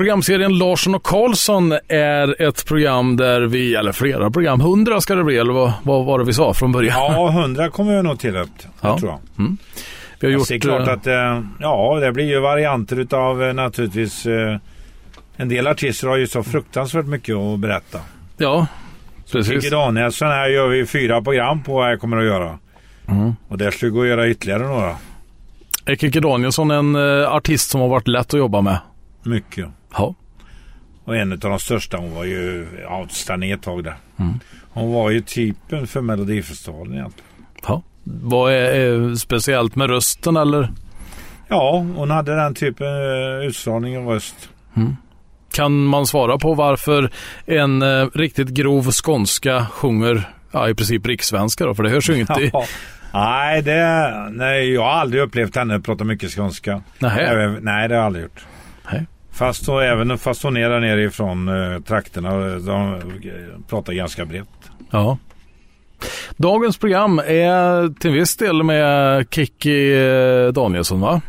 Programserien 0.00 0.58
Larsson 0.58 0.94
och 0.94 1.02
Karlsson 1.02 1.72
är 1.88 2.42
ett 2.42 2.66
program 2.66 3.16
där 3.16 3.40
vi, 3.40 3.74
eller 3.74 3.92
flera 3.92 4.30
program, 4.30 4.60
hundra 4.60 5.00
ska 5.00 5.14
det 5.14 5.24
bli, 5.24 5.38
eller 5.38 5.52
vad, 5.52 5.72
vad 5.82 6.04
var 6.04 6.18
det 6.18 6.24
vi 6.24 6.32
sa 6.32 6.54
från 6.54 6.72
början? 6.72 6.96
Ja, 6.98 7.30
hundra 7.30 7.70
kommer 7.70 7.92
jag 7.92 8.04
nog 8.04 8.18
till 8.18 8.36
upp, 8.36 8.48
Ja. 8.80 8.98
tror 8.98 9.10
jag. 9.10 9.20
Mm. 9.38 9.56
Vi 10.20 10.26
har 10.26 10.32
gjort, 10.32 10.48
det 10.48 10.54
är 10.54 10.58
klart 10.58 10.88
eh, 10.88 10.94
att, 10.94 11.06
eh, 11.06 11.42
ja, 11.60 11.98
det 12.00 12.12
blir 12.12 12.24
ju 12.24 12.40
varianter 12.40 13.00
utav 13.00 13.42
eh, 13.42 13.52
naturligtvis. 13.52 14.26
En 15.36 15.48
del 15.48 15.66
artister 15.66 16.08
har 16.08 16.16
ju 16.16 16.26
så 16.26 16.42
fruktansvärt 16.42 17.06
mycket 17.06 17.36
att 17.36 17.58
berätta. 17.58 17.98
Ja, 18.36 18.66
precis. 19.32 19.52
Kikki 19.52 19.70
Danielsson 19.70 20.28
här 20.28 20.48
gör 20.48 20.68
vi 20.68 20.86
fyra 20.86 21.22
program 21.22 21.62
på 21.62 21.74
vad 21.74 21.90
jag 21.90 22.00
kommer 22.00 22.16
att 22.16 22.24
göra. 22.24 22.58
Mm. 23.08 23.32
Och 23.48 23.58
där 23.58 23.70
skulle 23.70 23.90
gå 23.90 24.02
att 24.02 24.08
göra 24.08 24.28
ytterligare 24.28 24.62
några. 24.68 24.96
Är 25.84 25.96
Kikki 25.96 26.20
Danielsson 26.20 26.70
en 26.70 26.96
artist 27.26 27.70
som 27.70 27.80
har 27.80 27.88
varit 27.88 28.08
lätt 28.08 28.34
att 28.34 28.38
jobba 28.38 28.60
med? 28.60 28.78
Mycket. 29.22 29.66
Ja. 29.92 30.14
Och 31.04 31.16
en 31.16 31.32
av 31.32 31.38
de 31.38 31.58
största, 31.58 31.96
hon 31.96 32.14
var 32.14 32.24
ju 32.24 32.66
outstanding 33.00 33.50
ett 33.50 33.62
tag 33.62 33.84
där. 33.84 33.94
Mm. 34.16 34.40
Hon 34.72 34.92
var 34.92 35.10
ju 35.10 35.20
typen 35.20 35.86
för 35.86 36.00
Melodifestivalen 36.00 36.94
egentligen. 36.94 37.30
ja. 37.66 37.82
Vad 38.04 38.52
är, 38.52 38.56
är 38.56 39.14
speciellt 39.14 39.76
med 39.76 39.90
rösten 39.90 40.36
eller? 40.36 40.68
Ja, 41.48 41.86
hon 41.96 42.10
hade 42.10 42.36
den 42.36 42.54
typen 42.54 42.86
uh, 42.86 43.46
utstrålning 43.46 43.98
och 43.98 44.12
röst. 44.12 44.48
Kan 45.52 45.84
man 45.84 46.06
svara 46.06 46.38
på 46.38 46.54
varför 46.54 47.10
en 47.46 47.82
eh, 47.82 48.06
riktigt 48.14 48.48
grov 48.48 48.90
skånska 48.90 49.66
sjunger 49.66 50.28
ja, 50.52 50.68
i 50.68 50.74
princip 50.74 51.06
rikssvenska 51.06 51.66
då? 51.66 51.74
För 51.74 51.82
det 51.82 51.90
hörs 51.90 52.10
ju 52.10 52.20
inte 52.20 52.40
i... 52.40 52.52
Nej, 53.12 53.62
det, 53.62 54.10
nej, 54.30 54.72
jag 54.72 54.82
har 54.82 54.90
aldrig 54.90 55.22
upplevt 55.22 55.56
henne 55.56 55.80
prata 55.80 56.04
mycket 56.04 56.30
skånska. 56.30 56.82
Även, 57.00 57.58
nej, 57.62 57.88
det 57.88 57.94
har 57.94 57.98
jag 57.98 58.06
aldrig 58.06 58.22
gjort. 58.22 58.46
Fast, 59.40 59.66
hon- 59.66 59.82
även 59.82 60.18
fast 60.18 60.42
hon 60.42 60.56
är 60.56 60.70
där 60.70 60.80
nere 60.80 61.02
ifrån 61.02 61.48
uh, 61.48 61.80
trakterna. 61.80 62.30
De 62.58 62.94
eh, 62.94 63.00
pratar 63.68 63.92
ganska 63.92 64.24
brett. 64.24 64.48
Ja. 64.90 65.18
Dagens 66.36 66.78
program 66.78 67.18
är 67.18 67.94
till 68.00 68.10
viss 68.10 68.36
del 68.36 68.62
med 68.62 69.26
Kikki 69.30 69.92
eh, 69.92 70.52
Danielsson 70.52 71.00
va? 71.00 71.20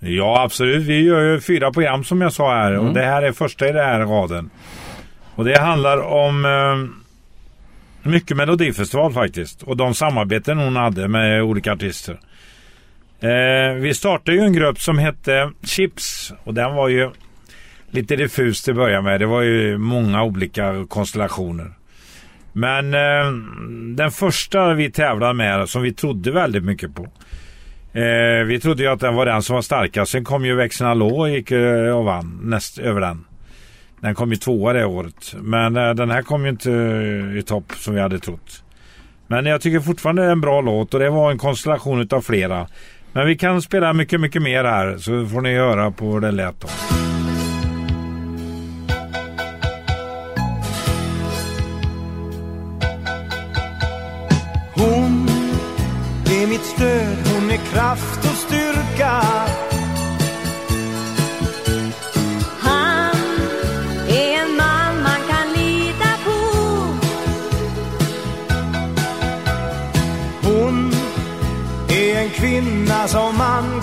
Ja, 0.00 0.42
absolut. 0.42 0.86
Vi 0.86 1.04
gör 1.04 1.20
ju 1.20 1.40
fyra 1.40 1.72
program 1.72 2.04
som 2.04 2.20
jag 2.20 2.32
sa 2.32 2.54
här. 2.54 2.78
Och 2.78 2.94
det 2.94 3.04
här 3.04 3.22
är 3.22 3.32
första 3.32 3.68
i 3.68 3.72
den 3.72 3.84
här 3.84 4.00
raden. 4.00 4.50
Och 5.34 5.44
det 5.44 5.58
handlar 5.60 5.98
om 5.98 6.44
eh, 6.44 8.10
mycket 8.10 8.36
Melodifestival 8.36 9.12
faktiskt. 9.12 9.62
Och 9.62 9.76
de 9.76 9.94
samarbeten 9.94 10.58
hon 10.58 10.76
hade 10.76 11.08
med 11.08 11.42
olika 11.42 11.72
artister. 11.72 12.20
Eh, 13.20 13.74
vi 13.74 13.94
startade 13.94 14.36
ju 14.36 14.42
en 14.42 14.52
grupp 14.52 14.80
som 14.80 14.98
hette 14.98 15.52
Chips. 15.64 16.32
Och 16.44 16.54
den 16.54 16.74
var 16.74 16.88
ju 16.88 17.10
lite 17.90 18.16
diffust 18.16 18.64
till 18.64 18.72
att 18.72 18.76
börja 18.76 19.02
med. 19.02 19.20
Det 19.20 19.26
var 19.26 19.42
ju 19.42 19.78
många 19.78 20.22
olika 20.22 20.86
konstellationer. 20.88 21.72
Men 22.52 22.94
eh, 22.94 23.32
den 23.96 24.10
första 24.10 24.74
vi 24.74 24.90
tävlade 24.90 25.34
med 25.34 25.68
som 25.68 25.82
vi 25.82 25.92
trodde 25.92 26.32
väldigt 26.32 26.64
mycket 26.64 26.94
på. 26.94 27.02
Eh, 27.92 28.44
vi 28.46 28.60
trodde 28.62 28.82
ju 28.82 28.88
att 28.88 29.00
den 29.00 29.14
var 29.14 29.26
den 29.26 29.42
som 29.42 29.54
var 29.54 29.62
starkast. 29.62 30.12
Sen 30.12 30.24
kom 30.24 30.44
ju 30.44 30.54
Växeln 30.54 30.88
Hallå 30.88 31.18
och 31.18 31.30
gick 31.30 31.50
eh, 31.50 31.96
och 31.96 32.04
vann 32.04 32.40
näst, 32.42 32.78
över 32.78 33.00
den. 33.00 33.24
Den 34.00 34.14
kom 34.14 34.30
ju 34.30 34.36
tvåa 34.36 34.72
det 34.72 34.84
året. 34.84 35.34
Men 35.40 35.76
eh, 35.76 35.94
den 35.94 36.10
här 36.10 36.22
kom 36.22 36.44
ju 36.44 36.50
inte 36.50 36.72
eh, 36.72 37.38
i 37.38 37.42
topp 37.46 37.72
som 37.76 37.94
vi 37.94 38.00
hade 38.00 38.18
trott. 38.18 38.64
Men 39.26 39.46
jag 39.46 39.60
tycker 39.60 39.80
fortfarande 39.80 40.22
det 40.22 40.28
är 40.28 40.32
en 40.32 40.40
bra 40.40 40.60
låt 40.60 40.94
och 40.94 41.00
det 41.00 41.10
var 41.10 41.30
en 41.30 41.38
konstellation 41.38 42.00
utav 42.00 42.20
flera. 42.20 42.66
Men 43.12 43.26
vi 43.26 43.36
kan 43.36 43.62
spela 43.62 43.92
mycket, 43.92 44.20
mycket 44.20 44.42
mer 44.42 44.64
här 44.64 44.96
så 44.98 45.26
får 45.26 45.40
ni 45.40 45.54
höra 45.54 45.90
på 45.90 46.12
hur 46.12 46.20
det 46.20 46.30
lät 46.30 46.60
då. 46.60 46.68
Är 57.58 57.72
kraft 57.72 58.18
och 58.18 58.36
styrka. 58.36 59.22
Han 62.60 63.16
är 64.08 64.42
en 64.42 64.56
man 64.56 65.02
man 65.02 65.20
kan 65.28 65.52
lita 65.52 66.08
på. 66.24 66.38
Hon 70.42 70.92
är 71.88 72.22
en 72.22 72.30
kvinna 72.30 73.08
som 73.08 73.36
man 73.38 73.77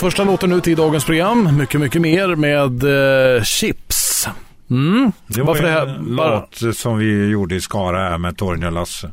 Första 0.00 0.24
låten 0.24 0.52
ut 0.52 0.68
i 0.68 0.74
dagens 0.74 1.04
program. 1.04 1.56
Mycket, 1.56 1.80
mycket 1.80 2.02
mer 2.02 2.34
med 2.34 2.84
eh, 3.36 3.42
Chips. 3.42 4.28
Mm. 4.70 5.12
Det 5.26 5.40
var 5.40 5.46
Varför 5.46 5.64
en 5.64 5.70
det 6.16 6.22
här? 6.22 6.40
låt 6.70 6.76
som 6.76 6.98
vi 6.98 7.28
gjorde 7.28 7.54
i 7.54 7.60
Skara 7.60 7.98
här 7.98 8.18
med 8.18 8.36
Torgny 8.36 8.66
och 8.66 8.72
Lasse. 8.72 9.10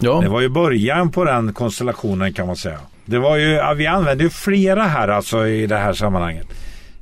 Ja. 0.00 0.20
Det 0.20 0.28
var 0.28 0.40
ju 0.40 0.48
början 0.48 1.10
på 1.10 1.24
den 1.24 1.52
konstellationen 1.52 2.32
kan 2.32 2.46
man 2.46 2.56
säga. 2.56 2.78
Det 3.04 3.18
var 3.18 3.36
ju, 3.36 3.48
ja, 3.48 3.74
vi 3.74 3.86
använde 3.86 4.24
ju 4.24 4.30
flera 4.30 4.82
här 4.82 5.08
alltså 5.08 5.46
i 5.46 5.66
det 5.66 5.76
här 5.76 5.92
sammanhanget. 5.92 6.46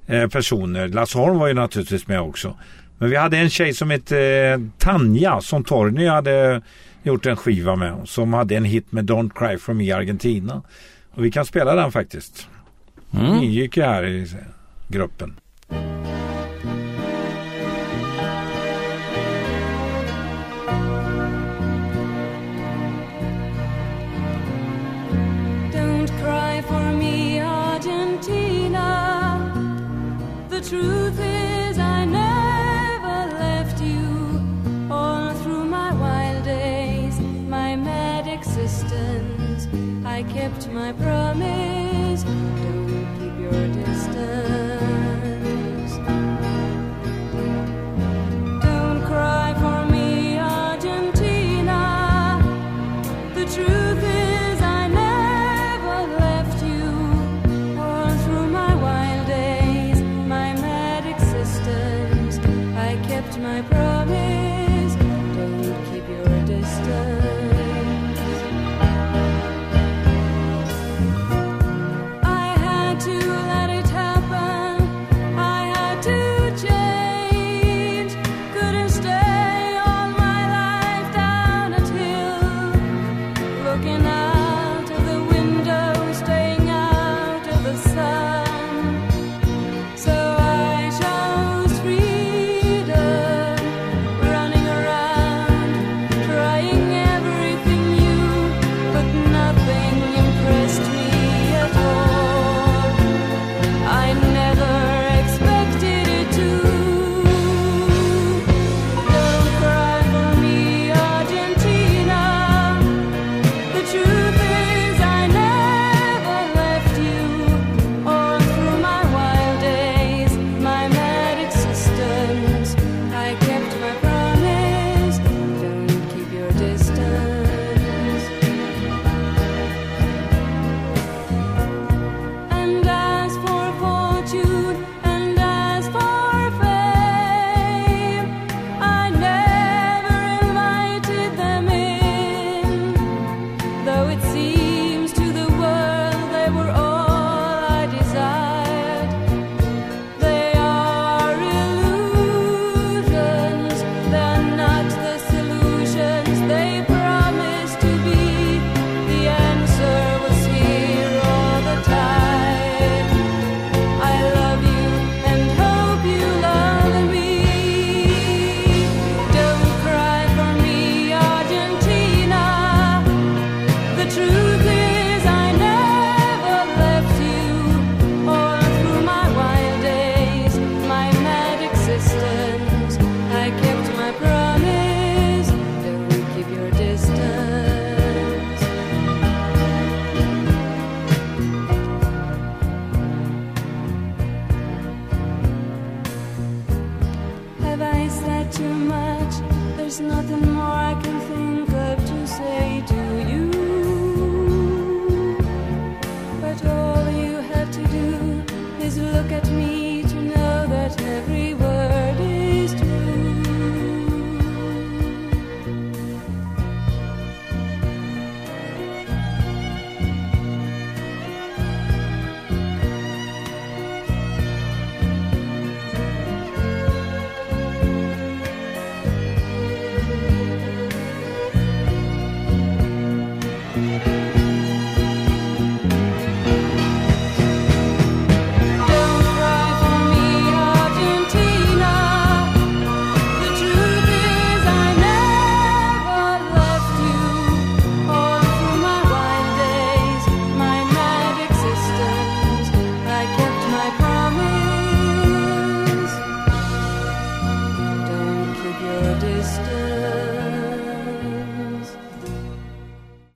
Eh, 0.07 0.27
personer. 0.27 0.89
Lasse 0.89 1.19
Holm 1.19 1.39
var 1.39 1.49
ju 1.49 1.55
naturligtvis 1.55 2.07
med 2.07 2.21
också. 2.21 2.55
Men 2.99 3.11
vi 3.11 3.17
hade 3.17 3.39
en 3.39 3.51
tjej 3.51 3.75
som 3.75 3.91
hette 3.91 4.19
eh, 4.19 4.61
Tanja 4.79 5.41
som 5.41 5.65
Torgny 5.65 6.07
hade 6.07 6.63
gjort 7.03 7.27
en 7.27 7.37
skiva 7.37 7.77
med. 7.77 7.95
Som 8.05 8.33
hade 8.33 8.57
en 8.57 8.65
hit 8.65 8.93
med 8.93 9.11
Don't 9.11 9.31
Cry 9.35 9.59
For 9.59 9.75
Me 9.75 9.93
Argentina. 9.93 10.63
Och 11.15 11.25
vi 11.25 11.31
kan 11.31 11.45
spela 11.45 11.75
den 11.75 11.93
faktiskt. 11.93 12.49
Mm. 13.15 13.53
Don't 25.71 26.11
cry 26.23 26.61
for 26.63 26.93
me, 26.93 27.41
Argentina. 27.41 28.89
The 30.49 30.61
truth 30.61 31.19
is 31.21 31.79
I 31.79 32.05
never 32.05 33.33
left 33.39 33.81
you 33.81 34.43
all 34.91 35.33
through 35.35 35.67
my 35.67 35.93
wild 35.95 36.45
days, 36.45 37.21
my 37.21 37.77
mad 37.77 38.27
existence. 38.27 39.69
I 40.05 40.25
kept 40.25 40.69
my 40.69 40.93
promise. 40.95 42.25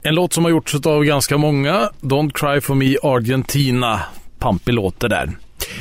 En 0.08 0.14
låt 0.14 0.32
som 0.32 0.44
har 0.44 0.50
gjorts 0.50 0.74
av 0.86 1.04
ganska 1.04 1.36
många, 1.36 1.90
Don't 2.00 2.30
Cry 2.34 2.60
For 2.60 2.74
Me 2.74 2.96
Argentina. 3.02 4.00
Pampig 4.38 4.74
låt 4.74 5.00
det 5.00 5.08
där. 5.08 5.30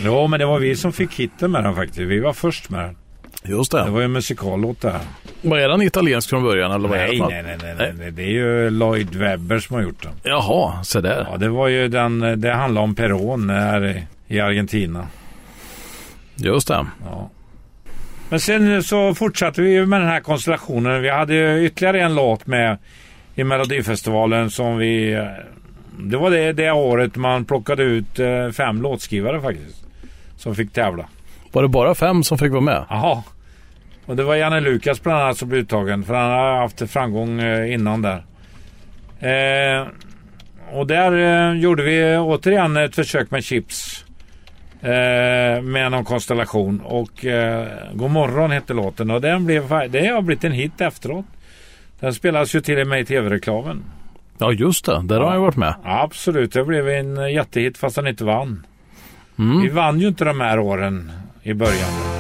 Ja, 0.04 0.28
men 0.28 0.40
det 0.40 0.46
var 0.46 0.60
vi 0.60 0.76
som 0.76 0.94
fick 0.94 1.14
hitten 1.14 1.52
med 1.52 1.64
den 1.64 1.76
faktiskt. 1.76 2.00
Vi 2.00 2.20
var 2.20 2.34
först 2.34 2.70
med 2.70 2.80
den. 2.80 2.98
Just 3.44 3.72
det. 3.72 3.84
Det 3.84 3.90
var 3.90 4.00
ju 4.00 4.06
en 4.06 4.12
musikallåt 4.12 4.82
det 4.82 4.92
här. 4.92 5.02
Var 5.42 5.58
är 5.58 5.70
den 5.70 5.82
italiensk 5.82 6.30
från 6.30 6.44
början? 6.44 6.72
Eller 6.72 6.88
vad 6.90 6.98
nej, 6.98 7.20
nej, 7.20 7.44
nej, 7.44 7.58
nej, 7.64 7.76
nej, 7.78 7.94
nej. 7.98 8.12
Det 8.12 8.24
är 8.24 8.30
ju 8.30 8.70
Lloyd 8.70 9.16
Webber 9.16 9.60
som 9.60 9.76
har 9.76 9.84
gjort 9.84 10.04
den. 10.04 10.14
Jaha, 10.24 10.84
så 10.84 11.02
där. 11.02 11.28
Ja, 11.32 11.38
det 11.38 11.50
var 11.50 11.68
ju 11.68 11.88
den. 11.88 12.42
Det 12.42 12.54
handlar 12.54 12.82
om 12.82 12.96
Peron 12.96 13.50
här 13.50 14.08
i 14.28 14.40
Argentina. 14.40 15.08
Just 16.36 16.68
det. 16.68 16.86
Ja. 17.06 17.30
Men 18.30 18.40
sen 18.40 18.84
så 18.84 19.16
fortsatte 19.16 19.62
vi 19.62 19.86
med 19.86 20.02
den 20.02 20.10
här 20.10 20.20
konstellationen. 20.20 21.02
Vi 21.02 21.10
hade 21.10 21.64
ytterligare 21.64 22.02
en 22.02 22.16
låt 22.16 22.48
med 22.48 22.78
i 23.38 23.44
Melodifestivalen 23.44 24.50
som 24.50 24.78
vi... 24.78 25.26
Det 26.00 26.18
var 26.18 26.32
det, 26.32 26.54
det 26.54 26.72
året 26.72 27.16
man 27.16 27.46
plockade 27.46 27.84
ut 27.84 28.20
eh, 28.20 28.50
fem 28.50 28.82
låtskrivare 28.82 29.42
faktiskt. 29.42 29.86
Som 30.36 30.56
fick 30.56 30.74
tävla. 30.74 31.06
Var 31.52 31.62
det 31.62 31.68
bara 31.68 31.96
fem 31.96 32.24
som 32.24 32.38
fick 32.38 32.52
vara 32.52 32.62
med? 32.62 32.86
Jaha. 32.90 33.24
Och 34.06 34.16
det 34.16 34.24
var 34.24 34.36
Janne 34.36 34.60
Lukas 34.60 35.04
bland 35.04 35.22
annat 35.22 35.38
som 35.38 35.50
blev 35.50 35.62
uttagen. 35.62 36.04
För 36.04 36.14
han 36.14 36.32
har 36.32 36.58
haft 36.58 36.90
framgång 36.90 37.40
eh, 37.40 37.74
innan 37.74 38.02
där. 38.02 38.24
Eh, 39.20 39.88
och 40.72 40.88
där 40.88 41.12
eh, 41.12 41.60
gjorde 41.60 41.84
vi 41.84 42.18
återigen 42.18 42.78
ett 42.78 42.96
försök 42.96 43.32
med 43.32 43.44
chips. 43.44 44.06
Eh, 44.82 45.62
med 45.62 45.92
någon 45.92 46.06
konstellation. 46.06 46.82
Och 46.86 47.26
eh, 47.26 47.68
God 47.94 48.12
morgon 48.12 48.52
hette 48.52 48.74
låten. 48.74 49.12
Och 49.12 49.22
den 49.22 49.46
blev, 49.46 49.70
det 49.90 50.08
har 50.08 50.22
blivit 50.22 50.44
en 50.44 50.52
hit 50.52 50.82
efteråt. 50.82 51.26
Den 52.00 52.14
spelas 52.14 52.56
ju 52.56 52.62
till 52.62 52.80
och 52.80 52.88
med 52.88 53.00
i 53.00 53.06
tv-reklamen. 53.06 53.84
Ja, 54.38 54.52
just 54.52 54.86
det. 54.86 55.02
Där 55.04 55.20
har 55.20 55.34
jag 55.34 55.42
varit 55.42 55.56
med. 55.56 55.74
Ja, 55.84 56.02
absolut, 56.04 56.54
det 56.54 56.64
blev 56.64 56.90
en 56.90 57.18
eh, 57.18 57.34
jättehit 57.34 57.78
fast 57.78 57.96
han 57.96 58.08
inte 58.08 58.24
vann. 58.24 58.66
Mm. 59.40 59.62
Vi 59.62 59.70
vann 59.70 60.00
ju 60.00 60.08
inte 60.08 60.26
de 60.26 60.42
här 60.42 60.60
åren 60.60 61.12
i 61.44 61.54
början. 61.54 62.17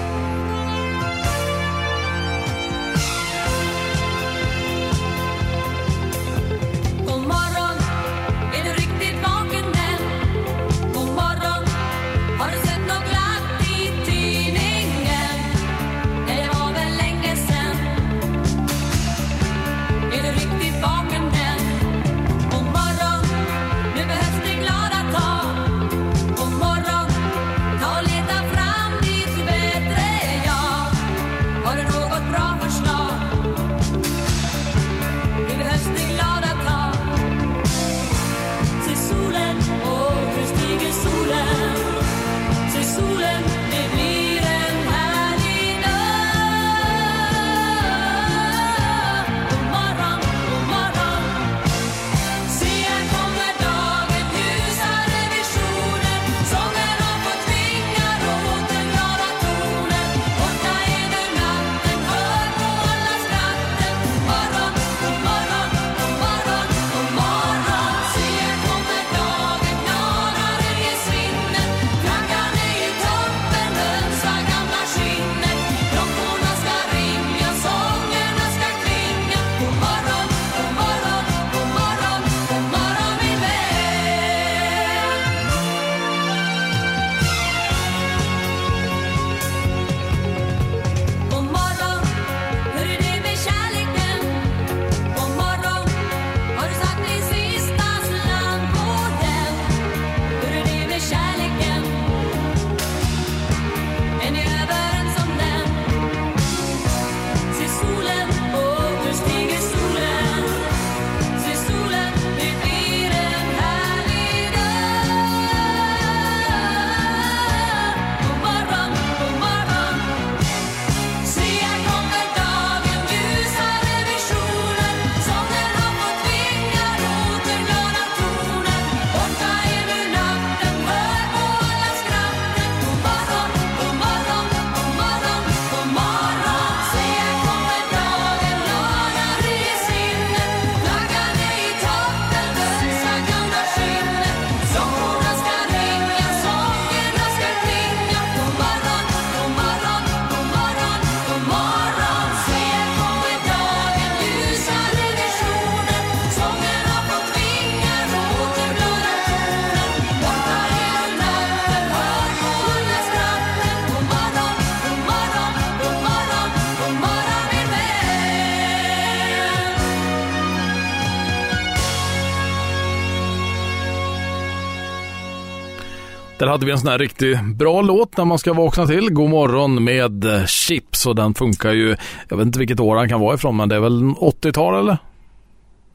Där 176.48 176.52
hade 176.52 176.66
vi 176.66 176.72
en 176.72 176.78
sån 176.80 176.90
här 176.92 176.98
riktigt 177.00 177.44
bra 177.44 177.82
låt 177.82 178.18
när 178.18 178.26
man 178.26 178.40
ska 178.40 178.54
vakna 178.54 178.88
till. 178.88 179.10
God 179.14 179.30
morgon 179.30 179.84
med 179.84 180.26
eh, 180.26 180.46
Chips 180.46 181.06
och 181.06 181.16
den 181.16 181.34
funkar 181.34 181.72
ju, 181.72 181.96
jag 182.30 182.38
vet 182.38 182.46
inte 182.46 182.60
vilket 182.60 182.80
år 182.80 182.96
han 182.96 183.10
kan 183.10 183.20
vara 183.20 183.36
ifrån 183.36 183.56
men 183.58 183.70
det 183.70 183.76
är 183.76 183.80
väl 183.80 184.04
80-tal 184.04 184.80
eller? 184.80 184.98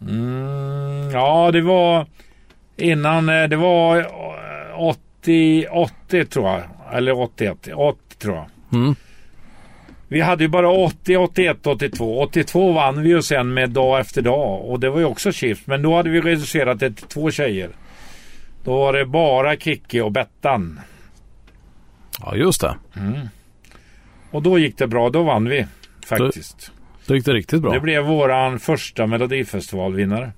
Mm, 0.08 1.10
ja, 1.12 1.50
det 1.52 1.60
var 1.60 2.06
innan. 2.76 3.28
eh, 3.28 3.48
Det 3.48 3.56
var 3.56 3.98
eh, 3.98 4.04
80, 4.78 5.66
80 5.70 6.24
tror 6.24 6.46
jag. 6.48 6.62
Eller 6.92 7.20
81. 7.20 7.68
80 7.76 7.98
tror 8.18 8.34
jag. 8.36 8.46
Mm. 8.72 8.94
Vi 10.08 10.20
hade 10.20 10.44
ju 10.44 10.48
bara 10.48 10.70
80, 10.70 11.16
81, 11.16 11.66
82. 11.66 12.18
82 12.20 12.72
vann 12.72 13.02
vi 13.02 13.08
ju 13.08 13.22
sen 13.22 13.54
med 13.54 13.70
dag 13.70 14.00
efter 14.00 14.22
dag. 14.22 14.64
Och 14.70 14.80
det 14.80 14.90
var 14.90 14.98
ju 14.98 15.04
också 15.04 15.32
chips. 15.32 15.60
Men 15.66 15.82
då 15.82 15.96
hade 15.96 16.10
vi 16.10 16.20
reducerat 16.20 16.78
det 16.80 16.90
till 16.90 17.06
två 17.06 17.30
tjejer. 17.30 17.70
Då 18.64 18.78
var 18.78 18.92
det 18.92 19.06
bara 19.06 19.56
Kikki 19.56 20.00
och 20.00 20.12
Bettan. 20.12 20.80
Ja 22.20 22.36
just 22.36 22.60
det. 22.60 22.76
Och 24.30 24.42
då 24.42 24.58
gick 24.58 24.78
det 24.78 24.86
bra. 24.86 25.10
Då 25.10 25.22
vann 25.22 25.48
vi 25.48 25.66
faktiskt. 26.06 26.72
Det 27.06 27.14
gick 27.14 27.24
det 27.24 27.32
riktigt 27.32 27.62
bra. 27.62 27.72
Det 27.72 27.80
blev 27.80 28.04
våran 28.04 28.58
första 28.58 29.06
melodifestivalvinnare. 29.06 30.32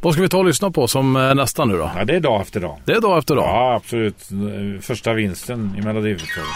Vad 0.00 0.12
ska 0.12 0.22
vi 0.22 0.28
ta 0.28 0.38
och 0.38 0.44
lyssna 0.44 0.70
på 0.70 0.88
som 0.88 1.16
eh, 1.16 1.34
nästa 1.34 1.64
nu 1.64 1.76
då? 1.76 1.90
Ja, 1.96 2.04
det 2.04 2.16
är 2.16 2.20
dag 2.20 2.40
efter 2.40 2.60
dag. 2.60 2.78
Det 2.84 2.92
är 2.92 3.00
dag 3.00 3.18
efter 3.18 3.34
dag. 3.36 3.44
Ja, 3.44 3.74
absolut. 3.74 4.28
Eh, 4.30 4.80
Första 4.80 5.12
vinsten 5.12 5.74
i 5.78 5.82
Melodifestivalen. 5.82 6.52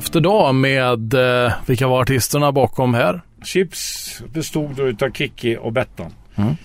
Efter 0.00 0.20
dag 0.20 0.54
med, 0.54 1.14
eh, 1.14 1.52
vilka 1.66 1.88
var 1.88 2.00
artisterna 2.00 2.52
bakom 2.52 2.94
här? 2.94 3.20
Chips 3.44 4.22
bestod 4.32 4.76
då 4.76 4.88
utav 4.88 5.10
Kikki 5.10 5.56
och 5.56 5.72
Bettan. 5.72 6.12
Mm. 6.36 6.56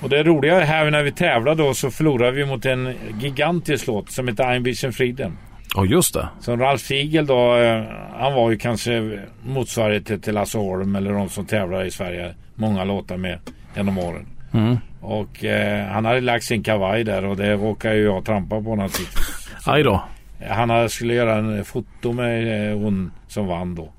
Och 0.00 0.08
det 0.08 0.22
roliga 0.22 0.60
är 0.60 0.64
här 0.64 0.90
när 0.90 1.02
vi 1.02 1.12
tävlade 1.12 1.62
då 1.62 1.74
så 1.74 1.90
förlorade 1.90 2.32
vi 2.32 2.46
mot 2.46 2.66
en 2.66 2.94
gigantisk 3.20 3.86
låt 3.86 4.10
som 4.10 4.28
heter 4.28 4.44
Ein 4.44 4.62
bisschen 4.62 4.92
Frieden. 4.92 5.36
Ja, 5.74 5.84
just 5.84 6.14
det. 6.14 6.28
Som 6.40 6.60
Ralf 6.60 6.80
Siegel 6.80 7.26
då, 7.26 7.56
eh, 7.56 7.82
han 8.18 8.34
var 8.34 8.50
ju 8.50 8.56
kanske 8.56 9.18
motsvarighet 9.44 10.22
till 10.22 10.34
Lasse 10.34 10.58
Holm 10.58 10.96
eller 10.96 11.12
de 11.12 11.28
som 11.28 11.46
tävlar 11.46 11.84
i 11.84 11.90
Sverige. 11.90 12.34
Många 12.54 12.84
låtar 12.84 13.16
med 13.16 13.38
genom 13.76 13.98
åren. 13.98 14.26
Mm. 14.54 14.76
Och 15.00 15.44
eh, 15.44 15.86
han 15.86 16.04
hade 16.04 16.20
lagt 16.20 16.44
sin 16.44 16.62
kavaj 16.62 17.04
där 17.04 17.24
och 17.24 17.36
det 17.36 17.54
råkade 17.54 17.96
ju 17.96 18.04
jag 18.04 18.24
trampa 18.24 18.62
på 18.62 18.76
naturligtvis. 18.76 19.48
Aj 19.66 19.82
då. 19.82 20.02
Han 20.48 20.88
skulle 20.88 21.14
göra 21.14 21.34
en 21.34 21.64
foto 21.64 22.12
med 22.12 22.70
eh, 22.72 22.78
hon 22.78 23.10
som 23.28 23.46
vann 23.46 23.74
då. 23.74 23.92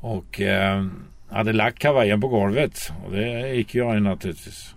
Och 0.00 0.40
eh, 0.40 0.86
hade 1.30 1.52
lagt 1.52 1.78
kavajen 1.78 2.20
på 2.20 2.28
golvet. 2.28 2.92
Och 3.06 3.12
det 3.12 3.54
gick 3.54 3.74
jag 3.74 3.94
ju 3.94 4.00
naturligtvis. 4.00 4.74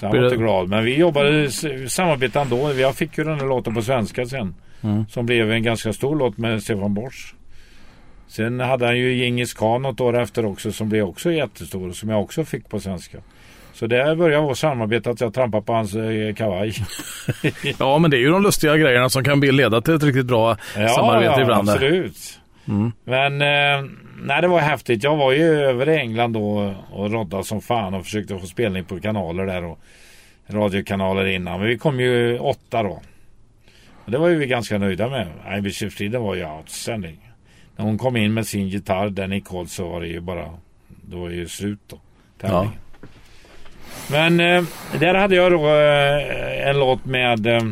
Så 0.00 0.06
han 0.06 0.10
var 0.16 0.24
inte 0.24 0.36
glad. 0.36 0.68
Men 0.68 0.84
vi 0.84 0.96
jobbade 0.96 1.44
s- 1.44 1.64
samarbete 1.94 2.40
ändå. 2.40 2.72
Jag 2.72 2.94
fick 2.94 3.18
ju 3.18 3.24
den 3.24 3.40
här 3.40 3.46
låten 3.46 3.74
på 3.74 3.82
svenska 3.82 4.26
sen. 4.26 4.54
Mm. 4.82 5.04
Som 5.08 5.26
blev 5.26 5.52
en 5.52 5.62
ganska 5.62 5.92
stor 5.92 6.16
låt 6.16 6.38
med 6.38 6.62
Stefan 6.62 6.94
Borsch. 6.94 7.34
Sen 8.28 8.60
hade 8.60 8.86
han 8.86 8.98
ju 8.98 9.12
Djingis 9.14 9.54
khan 9.54 9.82
något 9.82 10.00
år 10.00 10.18
efter 10.18 10.44
också 10.46 10.72
som 10.72 10.88
blev 10.88 11.04
också 11.04 11.32
jättestor. 11.32 11.92
Som 11.92 12.08
jag 12.08 12.22
också 12.22 12.44
fick 12.44 12.68
på 12.68 12.80
svenska. 12.80 13.18
Så 13.76 13.86
där 13.86 14.14
började 14.14 14.42
vårt 14.46 14.58
samarbete 14.58 15.10
att 15.10 15.20
jag 15.20 15.34
trampade 15.34 15.62
på 15.64 15.72
hans 15.72 15.94
eh, 15.94 16.34
kavaj. 16.34 16.72
Ja, 17.78 17.98
men 17.98 18.10
det 18.10 18.16
är 18.16 18.18
ju 18.20 18.30
de 18.30 18.42
lustiga 18.42 18.76
grejerna 18.76 19.08
som 19.10 19.24
kan 19.24 19.40
bli- 19.40 19.52
leda 19.52 19.80
till 19.80 19.94
ett 19.94 20.02
riktigt 20.02 20.26
bra 20.26 20.56
samarbete 20.94 21.40
ibland. 21.40 21.66
där. 21.68 21.74
absolut. 21.74 22.40
Mm. 22.68 22.92
Men 23.04 23.32
eh, 23.42 23.90
nej, 24.22 24.42
det 24.42 24.48
var 24.48 24.60
häftigt. 24.60 25.04
Jag 25.04 25.16
var 25.16 25.32
ju 25.32 25.42
över 25.44 25.88
i 25.88 25.96
England 25.96 26.32
då 26.32 26.74
och 26.92 27.10
roddade 27.12 27.44
som 27.44 27.60
fan 27.60 27.94
och 27.94 28.04
försökte 28.04 28.38
få 28.38 28.46
spelning 28.46 28.84
på 28.84 29.00
kanaler 29.00 29.46
där 29.46 29.64
och 29.64 29.78
radiokanaler 30.48 31.26
innan. 31.26 31.60
Men 31.60 31.68
vi 31.68 31.78
kom 31.78 32.00
ju 32.00 32.38
åtta 32.38 32.82
då. 32.82 33.02
Och 34.04 34.10
det 34.10 34.18
var 34.18 34.28
ju 34.28 34.36
vi 34.36 34.46
ganska 34.46 34.78
nöjda 34.78 35.08
med. 35.08 35.28
Ivy 35.58 35.70
Shifriden 35.70 36.22
var 36.22 36.34
ju 36.34 36.44
outstanding. 36.46 37.18
När 37.76 37.84
hon 37.84 37.98
kom 37.98 38.16
in 38.16 38.34
med 38.34 38.46
sin 38.46 38.68
gitarr, 38.68 39.08
Danny 39.10 39.40
Cold, 39.40 39.70
så 39.70 39.88
var 39.88 40.00
det 40.00 40.06
ju 40.06 40.20
bara, 40.20 40.44
då 40.88 41.18
var 41.20 41.28
det 41.28 41.34
ju 41.34 41.48
slut 41.48 41.78
då. 41.86 41.98
Tävlingen. 42.40 42.68
Men 44.10 44.40
eh, 44.40 44.64
där 45.00 45.14
hade 45.14 45.36
jag 45.36 45.52
då 45.52 45.68
eh, 45.68 46.68
en 46.68 46.78
låt 46.78 47.04
med 47.04 47.46
eh, 47.46 47.62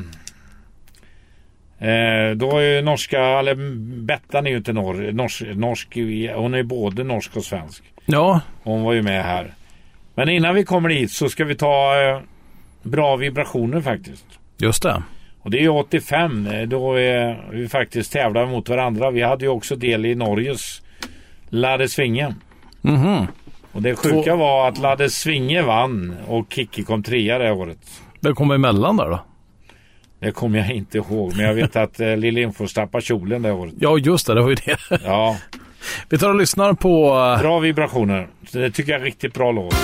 Eh, 1.79 2.31
då 2.37 2.59
är 2.59 2.63
ju 2.77 2.83
norska, 2.83 3.21
eller 3.21 3.55
Bettan 4.05 4.47
är 4.47 4.51
ju 4.51 4.57
inte 4.57 4.73
norr, 4.73 5.13
norsk, 5.13 5.43
norsk, 5.55 5.89
hon 6.35 6.55
är 6.55 6.63
både 6.63 7.05
norsk 7.05 7.37
och 7.37 7.45
svensk. 7.45 7.85
Ja, 8.07 8.41
Hon 8.63 8.83
var 8.83 8.93
ju 8.93 9.03
med 9.03 9.25
här. 9.25 9.55
Men 10.15 10.29
innan 10.29 10.55
vi 10.55 10.65
kommer 10.65 10.89
dit 10.89 11.11
så 11.13 11.29
ska 11.29 11.45
vi 11.45 11.55
ta 11.55 12.03
eh, 12.03 12.21
bra 12.83 13.17
vibrationer 13.17 13.81
faktiskt. 13.81 14.25
just 14.59 14.83
det. 14.83 15.03
Och 15.41 15.51
det 15.51 15.59
är 15.59 15.63
ju 15.63 15.69
85 15.69 16.47
eh, 16.47 16.63
då 16.63 16.97
eh, 16.97 17.37
vi 17.51 17.69
faktiskt 17.69 18.13
tävlar 18.13 18.47
mot 18.47 18.69
varandra. 18.69 19.11
Vi 19.11 19.23
hade 19.23 19.45
ju 19.45 19.51
också 19.51 19.77
del 19.77 20.07
i 20.07 20.15
Norges 20.15 20.83
Ladde 21.49 21.89
Svinge. 21.89 22.35
Mhm. 22.81 23.27
Och 23.75 23.83
det 23.83 23.95
sjuka 23.97 24.23
Två- 24.31 24.37
var 24.37 24.69
att 24.69 24.79
Ladde 24.79 25.11
Svinge 25.11 25.63
vann 25.63 26.17
och 26.29 26.47
Kikki 26.53 26.83
kom 26.83 27.03
trea 27.03 27.39
det 27.39 27.53
året. 27.53 27.79
Det 28.21 28.33
kommer 28.33 28.55
emellan 28.55 28.97
där 28.97 29.11
då. 29.11 29.21
Det 30.21 30.31
kommer 30.33 30.59
jag 30.59 30.71
inte 30.71 30.99
ihåg 30.99 31.33
men 31.37 31.47
jag 31.47 31.55
vet 31.55 31.77
att 31.77 32.01
eh, 32.01 32.17
Lill 32.17 32.39
Info 32.39 32.67
tappade 32.67 33.05
kjolen 33.05 33.43
det 33.43 33.53
året. 33.53 33.75
Ja, 33.81 33.99
just 33.99 34.27
det. 34.27 34.35
Det 34.35 34.43
var 34.43 34.49
ju 34.49 34.55
det. 34.55 34.79
Ja. 35.05 35.37
Vi 36.09 36.19
tar 36.19 36.29
och 36.29 36.35
lyssnar 36.35 36.73
på... 36.73 37.09
eh, 37.37 37.41
Bra 37.43 37.59
vibrationer. 37.59 38.29
Det 38.53 38.71
tycker 38.71 38.93
jag 38.93 39.01
är 39.01 39.05
riktigt 39.05 39.35
bra 39.35 39.53
låt. 39.53 39.75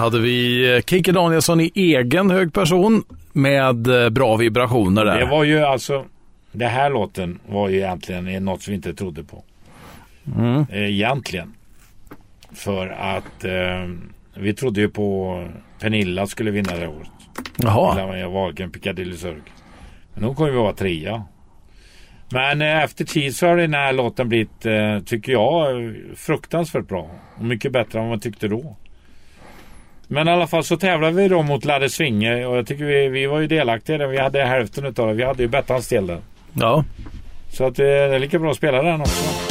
Hade 0.00 0.18
vi 0.18 0.70
eh, 0.74 0.82
Kikki 0.82 1.12
Danielsson 1.12 1.60
i 1.60 1.72
egen 1.74 2.30
hög 2.30 2.52
person 2.52 3.04
med 3.32 3.86
eh, 4.04 4.10
bra 4.10 4.36
vibrationer 4.36 5.04
där. 5.04 5.18
Det 5.18 5.26
var 5.26 5.44
ju 5.44 5.60
alltså, 5.60 6.04
det 6.52 6.66
här 6.66 6.90
låten 6.90 7.38
var 7.48 7.68
ju 7.68 7.76
egentligen 7.76 8.44
något 8.44 8.62
som 8.62 8.70
vi 8.70 8.76
inte 8.76 8.94
trodde 8.94 9.24
på. 9.24 9.44
Mm. 10.36 10.66
Eh, 10.70 10.90
Egentligen. 10.90 11.54
För 12.52 12.88
att 12.88 13.44
eh, 13.44 13.88
vi 14.34 14.54
trodde 14.54 14.80
ju 14.80 14.88
på 14.88 15.38
Pernilla 15.80 16.26
skulle 16.26 16.50
vinna 16.50 16.76
det 16.76 16.88
året. 16.88 17.08
Jaha, 17.56 18.18
jag 18.18 18.30
Wahlgren, 18.30 18.70
Piccadilly 18.70 19.16
Circus. 19.16 19.52
Men 20.14 20.24
hon 20.24 20.34
kommer 20.34 20.50
ju 20.50 20.56
vara 20.56 20.72
trea. 20.72 21.24
Men 22.32 22.62
eh, 22.62 22.82
efter 22.82 23.04
tid 23.04 23.36
så 23.36 23.46
har 23.46 23.56
den 23.56 23.74
här 23.74 23.92
låten 23.92 24.28
blivit, 24.28 24.66
eh, 24.66 24.98
tycker 25.06 25.32
jag, 25.32 25.94
fruktansvärt 26.16 26.88
bra. 26.88 27.10
Och 27.38 27.44
mycket 27.44 27.72
bättre 27.72 27.98
än 27.98 28.04
vad 28.04 28.10
man 28.10 28.20
tyckte 28.20 28.48
då. 28.48 28.76
Men 30.12 30.28
i 30.28 30.30
alla 30.30 30.46
fall 30.46 30.64
så 30.64 30.76
tävlade 30.76 31.12
vi 31.12 31.28
då 31.28 31.42
mot 31.42 31.64
Ladde 31.64 31.90
Svinge 31.90 32.46
och 32.46 32.56
jag 32.56 32.66
tycker 32.66 32.84
vi, 32.84 33.08
vi 33.08 33.26
var 33.26 33.40
ju 33.40 33.46
delaktiga 33.46 33.96
i 33.96 33.98
den. 33.98 34.10
Vi 34.10 34.18
hade 34.18 34.44
hälften 34.44 34.84
utav 34.86 35.08
det. 35.08 35.14
Vi 35.14 35.24
hade 35.24 35.42
ju 35.42 35.48
Bettans 35.48 35.88
del 35.88 36.06
där. 36.06 36.18
ja. 36.54 36.84
Så 37.52 37.64
att 37.64 37.78
eh, 37.78 37.84
det 37.84 37.92
är 37.92 38.18
lika 38.18 38.38
bra 38.38 38.50
att 38.50 38.56
spela 38.56 38.82
den 38.82 39.00
också. 39.00 39.49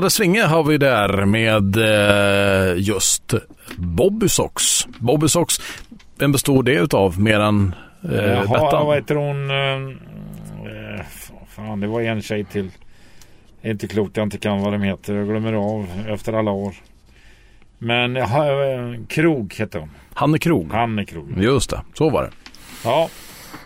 La 0.00 0.04
det 0.04 0.10
svinga 0.10 0.46
har 0.46 0.64
vi 0.64 0.78
där 0.78 1.24
med 1.24 1.76
eh, 1.76 2.78
just 2.78 3.34
Bobby 3.76 4.28
Sox. 4.28 4.86
Bobby 4.98 5.28
Sox, 5.28 5.60
vem 6.18 6.32
består 6.32 6.62
det 6.62 6.72
utav 6.72 7.20
mer 7.20 7.40
än 7.40 7.74
eh, 8.04 8.14
Jaha, 8.14 8.42
Bettan? 8.42 8.86
vad 8.86 8.96
heter 8.96 9.14
hon? 9.14 9.50
Eh, 9.50 9.96
eh, 10.96 11.06
fan, 11.48 11.80
det 11.80 11.86
var 11.86 12.00
en 12.00 12.22
tjej 12.22 12.44
till. 12.44 12.70
Det 13.62 13.68
är 13.68 13.72
inte 13.72 13.88
klokt 13.88 14.16
jag 14.16 14.26
inte 14.26 14.38
kan 14.38 14.60
vad 14.60 14.72
de 14.72 14.82
heter. 14.82 15.14
Jag 15.14 15.28
glömmer 15.28 15.52
av 15.52 15.86
efter 16.08 16.32
alla 16.32 16.50
år. 16.50 16.74
Men 17.78 18.14
jaha, 18.14 18.72
eh, 18.72 19.00
Krog 19.08 19.54
heter 19.58 19.78
hon. 19.78 19.90
Hanne 20.14 20.38
Krog. 20.38 20.72
Hanne 20.72 21.04
Krog. 21.04 21.42
Just 21.42 21.70
det, 21.70 21.80
så 21.94 22.10
var 22.10 22.22
det. 22.22 22.30
Ja. 22.84 23.08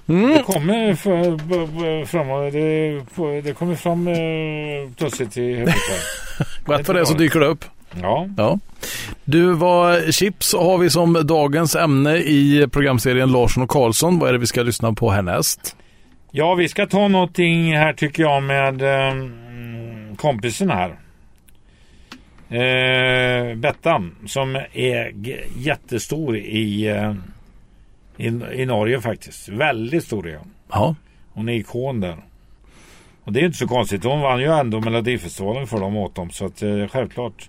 Mm. 0.08 0.30
Det 0.30 0.42
kommer 0.42 0.94
fram, 2.04 2.50
det, 2.50 3.40
det 3.40 3.54
kommer 3.54 3.74
fram 3.74 4.08
eh, 4.08 4.14
plötsligt 4.96 5.36
i 5.36 5.42
huvudet. 5.54 5.74
Rätt 6.66 6.86
för 6.86 6.94
det 6.94 7.06
så 7.06 7.14
dyker 7.14 7.40
det 7.40 7.46
upp. 7.46 7.64
Ja. 8.02 8.28
Ja. 8.36 8.58
Du, 9.24 9.52
vad 9.52 10.14
chips 10.14 10.54
har 10.54 10.78
vi 10.78 10.90
som 10.90 11.26
dagens 11.26 11.76
ämne 11.76 12.16
i 12.16 12.68
programserien 12.72 13.32
Larsson 13.32 13.62
och 13.62 13.70
Karlsson. 13.70 14.18
Vad 14.18 14.28
är 14.28 14.32
det 14.32 14.38
vi 14.38 14.46
ska 14.46 14.62
lyssna 14.62 14.92
på 14.92 15.10
härnäst? 15.10 15.76
ja, 16.36 16.54
vi 16.54 16.68
ska 16.68 16.86
ta 16.86 17.08
någonting 17.08 17.76
här 17.76 17.92
tycker 17.92 18.22
jag 18.22 18.42
med 18.42 18.82
eh, 18.82 19.14
kompisen 20.16 20.70
här. 20.70 20.94
Eh, 22.48 23.56
Bettan 23.56 24.14
som 24.26 24.56
är 24.72 25.12
jättestor 25.56 26.36
i, 26.36 26.86
eh, 26.86 27.14
i, 28.16 28.26
i 28.62 28.66
Norge 28.66 29.00
faktiskt. 29.00 29.48
Väldigt 29.48 30.04
stor 30.04 30.28
är 30.28 30.36
hon. 30.36 30.50
Ja, 30.70 30.94
Hon 31.34 31.48
är 31.48 31.52
ikon 31.52 32.00
där. 32.00 32.16
Och 33.24 33.32
det 33.32 33.40
är 33.40 33.44
inte 33.44 33.58
så 33.58 33.68
konstigt. 33.68 34.04
Hon 34.04 34.20
vann 34.20 34.40
ju 34.40 34.52
ändå 34.52 34.80
Melodifestivalen 34.80 35.66
för 35.66 35.80
dem 35.80 35.96
åt 35.96 36.14
dem. 36.14 36.30
Så 36.30 36.46
att 36.46 36.62
eh, 36.62 36.86
självklart. 36.88 37.48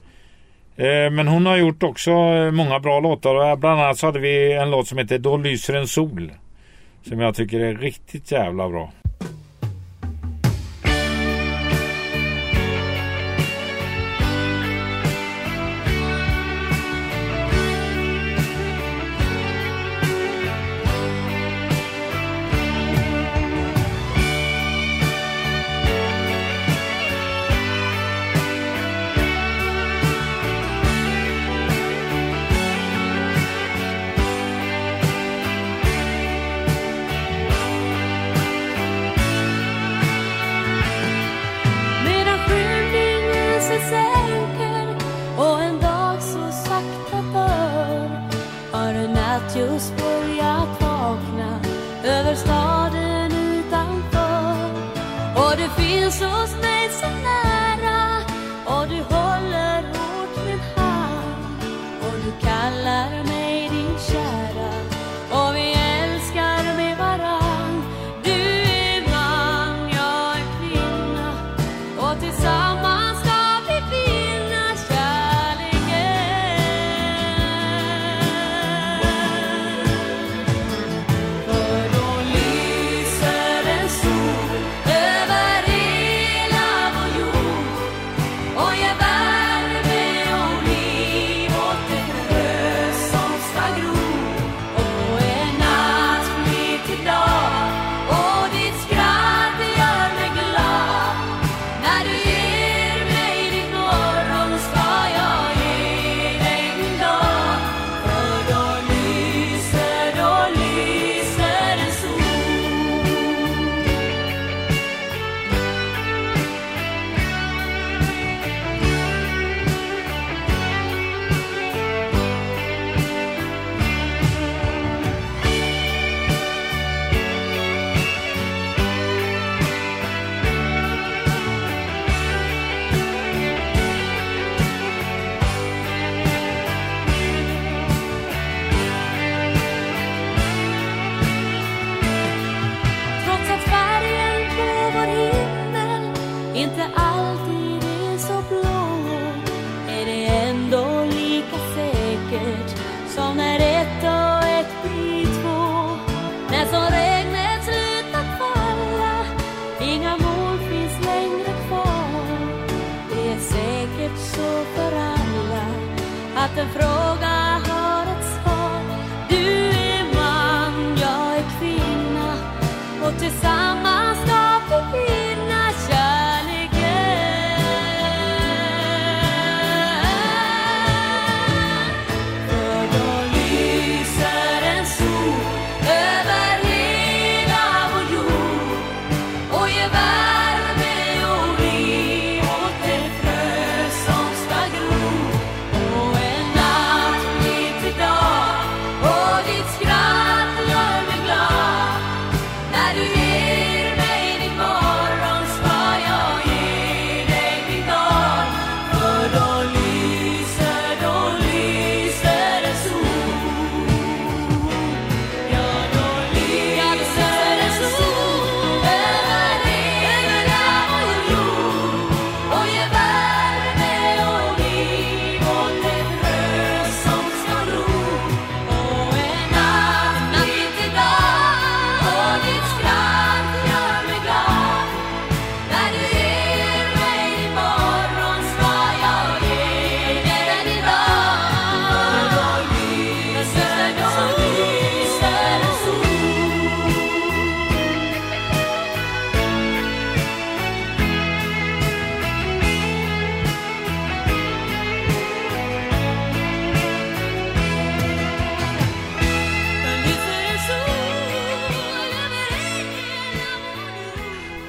Eh, 0.76 1.12
men 1.12 1.28
hon 1.28 1.46
har 1.46 1.58
gjort 1.58 1.84
också 1.84 2.12
eh, 2.12 2.52
många 2.52 2.80
bra 2.80 3.00
låtar. 3.00 3.36
Och 3.36 3.60
bland 3.60 3.82
annat 3.82 3.98
så 3.98 4.06
hade 4.06 4.20
vi 4.20 4.54
en 4.54 4.72
låt 4.72 4.88
som 4.88 4.98
heter 4.98 5.20
Då 5.20 5.38
lyser 5.38 5.74
en 5.74 5.88
sol. 5.88 6.32
Som 7.10 7.20
jag 7.20 7.36
tycker 7.36 7.60
är 7.60 7.76
riktigt 7.76 8.32
jävla 8.32 8.70
bra. 8.70 8.92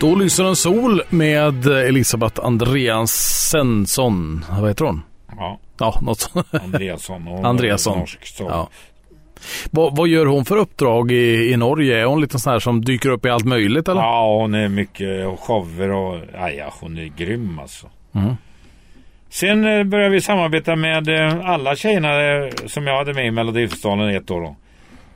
Då 0.07 0.15
lyser 0.15 0.45
en 0.45 0.57
sol 0.57 1.03
med 1.09 1.67
Elisabeth 1.67 2.47
Andreassensson. 2.47 4.45
Vad 4.61 4.69
heter 4.69 4.85
hon? 4.85 5.03
Ja, 5.37 5.59
Ja, 5.79 6.01
något 6.03 6.21
sånt. 6.21 6.47
Andreasson. 6.55 7.29
Och 7.29 7.47
Andreasson. 7.47 7.99
Norsk, 7.99 8.27
så. 8.27 8.45
Ja. 8.45 8.69
Vad, 9.71 9.97
vad 9.97 10.09
gör 10.09 10.27
hon 10.27 10.45
för 10.45 10.57
uppdrag 10.57 11.13
i, 11.13 11.53
i 11.53 11.57
Norge? 11.57 12.01
Är 12.01 12.05
hon 12.05 12.21
lite 12.21 12.39
sån 12.39 12.53
här 12.53 12.59
som 12.59 12.85
dyker 12.85 13.09
upp 13.11 13.27
i 13.27 13.31
allt 13.31 13.45
möjligt 13.45 13.89
eller? 13.89 14.01
Ja, 14.01 14.39
hon 14.41 14.55
är 14.55 14.69
mycket 14.69 15.39
shower 15.39 15.91
och 15.91 16.21
ja, 16.35 16.51
ja, 16.51 16.73
hon 16.81 16.99
är 16.99 17.05
grym 17.05 17.59
alltså. 17.59 17.87
Mm. 18.13 18.37
Sen 19.31 19.65
eh, 19.65 19.85
började 19.85 20.11
vi 20.11 20.21
samarbeta 20.21 20.77
med 20.77 21.09
eh, 21.09 21.51
alla 21.51 21.77
tjejerna 21.77 22.23
eh, 22.23 22.51
som 22.67 22.87
jag 22.87 22.97
hade 22.97 23.15
med 23.15 23.27
i 23.27 23.31
Melodifestivalen 23.31 24.15
ett 24.15 24.31
år 24.31 24.41
då. 24.41 24.57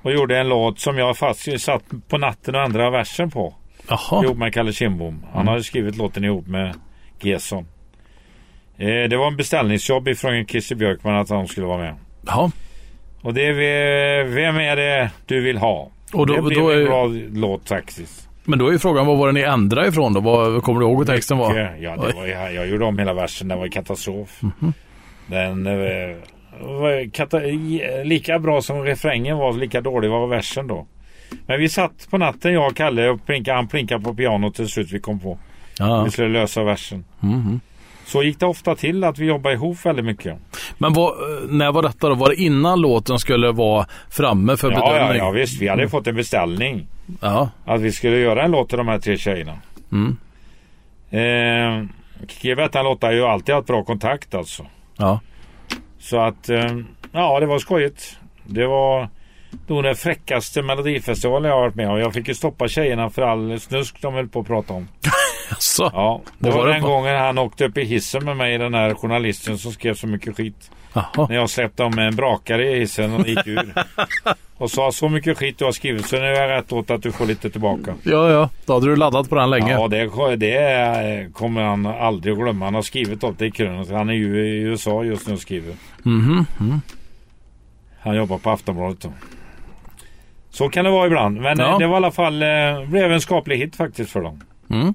Och 0.03 0.12
gjorde 0.12 0.38
en 0.38 0.48
låt 0.48 0.81
som 0.81 0.98
jag 0.98 1.16
fast 1.16 1.61
satt 1.61 1.83
på 2.09 2.18
natten 2.18 2.55
och 2.55 2.62
andra 2.62 2.90
versen 2.90 3.31
på. 3.31 3.55
Jaha. 3.90 4.24
Ihop 4.24 4.37
med 4.37 4.55
Kalle 4.55 4.72
Kindbom. 4.72 5.26
Han 5.33 5.48
hade 5.48 5.62
skrivit 5.62 5.96
låten 5.96 6.24
ihop 6.24 6.46
med 6.46 6.74
Gesson. 7.20 7.66
Eh, 8.79 8.87
det 9.09 9.16
var 9.16 9.26
en 9.26 9.37
beställningsjobb 9.37 10.09
ifrån 10.09 10.46
Christer 10.46 10.74
Björkman 10.76 11.14
att 11.16 11.31
han 11.31 11.46
skulle 11.46 11.66
vara 11.66 11.79
med. 11.79 11.94
Ja. 12.26 12.50
Och 13.22 13.35
det 13.35 13.46
är 13.46 13.53
vi- 13.53 14.35
Vem 14.35 14.57
är 14.57 14.76
det 14.76 15.11
du 15.26 15.40
vill 15.40 15.59
ha? 15.59 15.90
Och 16.12 16.26
då- 16.26 16.35
det 16.35 16.42
blev 16.42 16.59
då 16.59 16.68
är- 16.70 16.79
en 16.81 16.85
bra 16.87 17.07
låt 17.48 17.68
faktiskt. 17.68 18.29
Men 18.44 18.59
då 18.59 18.68
är 18.68 18.72
ju 18.72 18.79
frågan, 18.79 19.07
vad 19.07 19.18
var 19.18 19.26
det 19.26 19.33
ni 19.33 19.40
ändrade 19.40 19.88
ifrån 19.88 20.12
då? 20.12 20.20
Vad, 20.20 20.62
kommer 20.62 20.81
du 20.81 20.87
ihåg 20.87 20.98
hur 20.98 21.05
texten 21.14 21.38
var? 21.38 21.76
Ja, 21.81 21.90
det 21.96 22.14
var, 22.16 22.26
jag, 22.26 22.55
jag 22.55 22.68
gjorde 22.68 22.85
om 22.85 22.98
hela 22.98 23.14
versen. 23.14 23.48
Den 23.48 23.59
var 23.59 23.68
katastrof. 23.68 24.40
Den 25.26 25.66
eh, 25.66 26.16
var 26.61 27.11
kata- 27.11 27.38
lika 28.05 28.38
bra 28.38 28.62
som 28.62 28.83
refrängen 28.85 29.37
var, 29.38 29.53
lika 29.53 29.81
dålig 29.81 30.11
var 30.11 30.26
versen 30.26 30.66
då. 30.66 30.87
Men 31.47 31.61
vi 31.61 31.69
satt 31.69 32.11
på 32.11 32.19
natten, 32.19 32.53
jag 32.53 32.66
och 32.66 32.77
Kalle, 32.77 33.09
och 33.09 33.27
plinka, 33.27 33.55
han 33.55 33.69
plinkade 33.69 34.05
på 34.05 34.14
pianot 34.14 34.55
till 34.55 34.69
slut 34.69 34.93
vi 34.93 35.01
kom 35.01 35.21
på. 35.21 35.38
Ja. 35.79 36.03
Vi 36.03 36.11
skulle 36.11 36.29
lösa 36.29 36.64
versen. 36.64 37.05
Mhm. 37.21 37.61
Så 38.07 38.23
gick 38.23 38.40
det 38.40 38.47
ofta 38.47 38.75
till 38.75 39.05
att 39.05 39.19
vi 39.19 39.27
jobbade 39.27 39.55
ihop 39.55 39.87
väldigt 39.87 40.05
mycket. 40.05 40.37
Men 40.79 40.93
vad, 40.93 41.09
eh, 41.12 41.49
när 41.49 41.73
var 41.73 41.83
detta 41.83 42.09
då? 42.09 42.14
Var 42.14 42.29
det 42.29 42.37
innan 42.37 42.81
låten 42.81 43.19
skulle 43.19 43.53
vara 43.53 43.87
framme 44.11 44.57
för 44.57 44.71
Ja, 44.73 44.79
ja, 44.79 44.93
bedömning? 44.93 45.19
ja 45.19 45.31
visst. 45.31 45.62
Vi 45.62 45.69
hade 45.69 45.88
fått 45.88 46.07
en 46.07 46.16
beställning. 46.16 46.87
Ja. 47.21 47.49
Att 47.64 47.81
vi 47.81 47.93
skulle 47.93 48.16
göra 48.16 48.43
en 48.43 48.51
låt 48.51 48.69
till 48.69 48.79
de 48.79 48.88
här 48.88 48.99
tre 48.99 49.16
tjejerna. 49.16 49.53
Mm. 49.93 50.16
Eh, 51.11 51.88
Kikki 52.29 52.55
Wettan-Lotta 52.55 53.07
har 53.07 53.12
ju 53.14 53.25
alltid 53.25 53.55
haft 53.55 53.66
bra 53.66 53.85
kontakt 53.85 54.35
alltså. 54.35 54.66
Ja. 54.97 55.21
Så 55.99 56.19
att, 56.21 56.49
eh, 56.49 56.77
ja 57.12 57.40
det 57.40 57.47
var 57.47 57.59
skojigt. 57.59 58.19
Det 58.45 58.66
var 58.66 59.09
nog 59.66 59.82
den 59.82 59.96
fräckaste 59.96 60.62
melodifestivalen 60.62 61.48
jag 61.48 61.56
har 61.56 61.62
varit 61.62 61.74
med 61.74 61.90
om. 61.90 61.98
Jag 61.98 62.14
fick 62.14 62.28
ju 62.28 62.34
stoppa 62.34 62.68
tjejerna 62.68 63.10
för 63.10 63.22
all 63.22 63.60
snusk 63.60 64.02
de 64.02 64.14
höll 64.14 64.28
på 64.28 64.40
att 64.40 64.46
prata 64.46 64.74
om. 64.74 64.88
Jaså? 65.50 65.90
Ja, 65.94 66.20
det 66.38 66.48
Vad 66.48 66.52
var, 66.54 66.60
var 66.60 66.66
det 66.68 66.72
den 66.72 66.82
på? 66.82 66.88
gången 66.88 67.16
han 67.16 67.38
åkte 67.38 67.64
upp 67.64 67.78
i 67.78 67.84
hissen 67.84 68.24
med 68.24 68.36
mig, 68.36 68.58
den 68.58 68.74
här 68.74 68.94
journalisten 68.94 69.58
som 69.58 69.72
skrev 69.72 69.94
så 69.94 70.06
mycket 70.06 70.36
skit. 70.36 70.70
Jaha. 70.92 71.26
När 71.28 71.34
jag 71.36 71.50
släppte 71.50 71.82
om 71.82 71.98
en 71.98 72.16
brakare 72.16 72.70
i 72.76 72.78
hissen 72.78 73.14
och 73.14 73.28
gick 73.28 73.46
ur. 73.46 73.74
och 74.56 74.70
sa 74.70 74.92
så 74.92 75.08
mycket 75.08 75.38
skit 75.38 75.58
du 75.58 75.64
har 75.64 75.72
skrivit 75.72 76.06
så 76.06 76.16
nu 76.16 76.22
är 76.22 76.40
jag 76.40 76.50
rätt 76.50 76.72
åt 76.72 76.90
att 76.90 77.02
du 77.02 77.12
får 77.12 77.26
lite 77.26 77.50
tillbaka. 77.50 77.94
Ja, 78.02 78.30
ja. 78.30 78.50
Då 78.66 78.72
hade 78.72 78.86
du 78.86 78.96
laddat 78.96 79.28
på 79.28 79.34
den 79.34 79.50
länge. 79.50 79.72
Ja, 79.72 79.88
det, 79.88 80.36
det 80.36 81.32
kommer 81.32 81.62
han 81.62 81.86
aldrig 81.86 82.36
glömma. 82.36 82.64
Han 82.64 82.74
har 82.74 82.82
skrivit 82.82 83.24
om 83.24 83.34
det 83.38 83.46
i 83.46 83.50
krönikan. 83.50 83.96
Han 83.96 84.08
är 84.08 84.14
ju 84.14 84.46
i 84.46 84.60
USA 84.60 85.04
just 85.04 85.26
nu 85.26 85.32
och 85.34 85.40
skriver. 85.40 85.74
Mm. 86.06 86.44
Han 88.00 88.16
jobbar 88.16 88.38
på 88.38 88.50
Aftonbladet 88.50 89.00
då. 89.00 89.12
Så 90.50 90.68
kan 90.68 90.84
det 90.84 90.90
vara 90.90 91.06
ibland. 91.06 91.40
Men 91.40 91.58
Ja. 91.58 91.72
eh, 91.72 91.78
det 91.78 91.86
var 91.86 91.94
i 91.94 91.96
alla 91.96 92.10
fall 92.10 92.42
eh, 92.42 92.48
blev 92.88 93.12
en 93.12 93.20
skaplig 93.20 93.56
hit 93.58 93.76
faktiskt 93.76 94.10
för 94.10 94.20
dem. 94.22 94.40
Mm. 94.70 94.94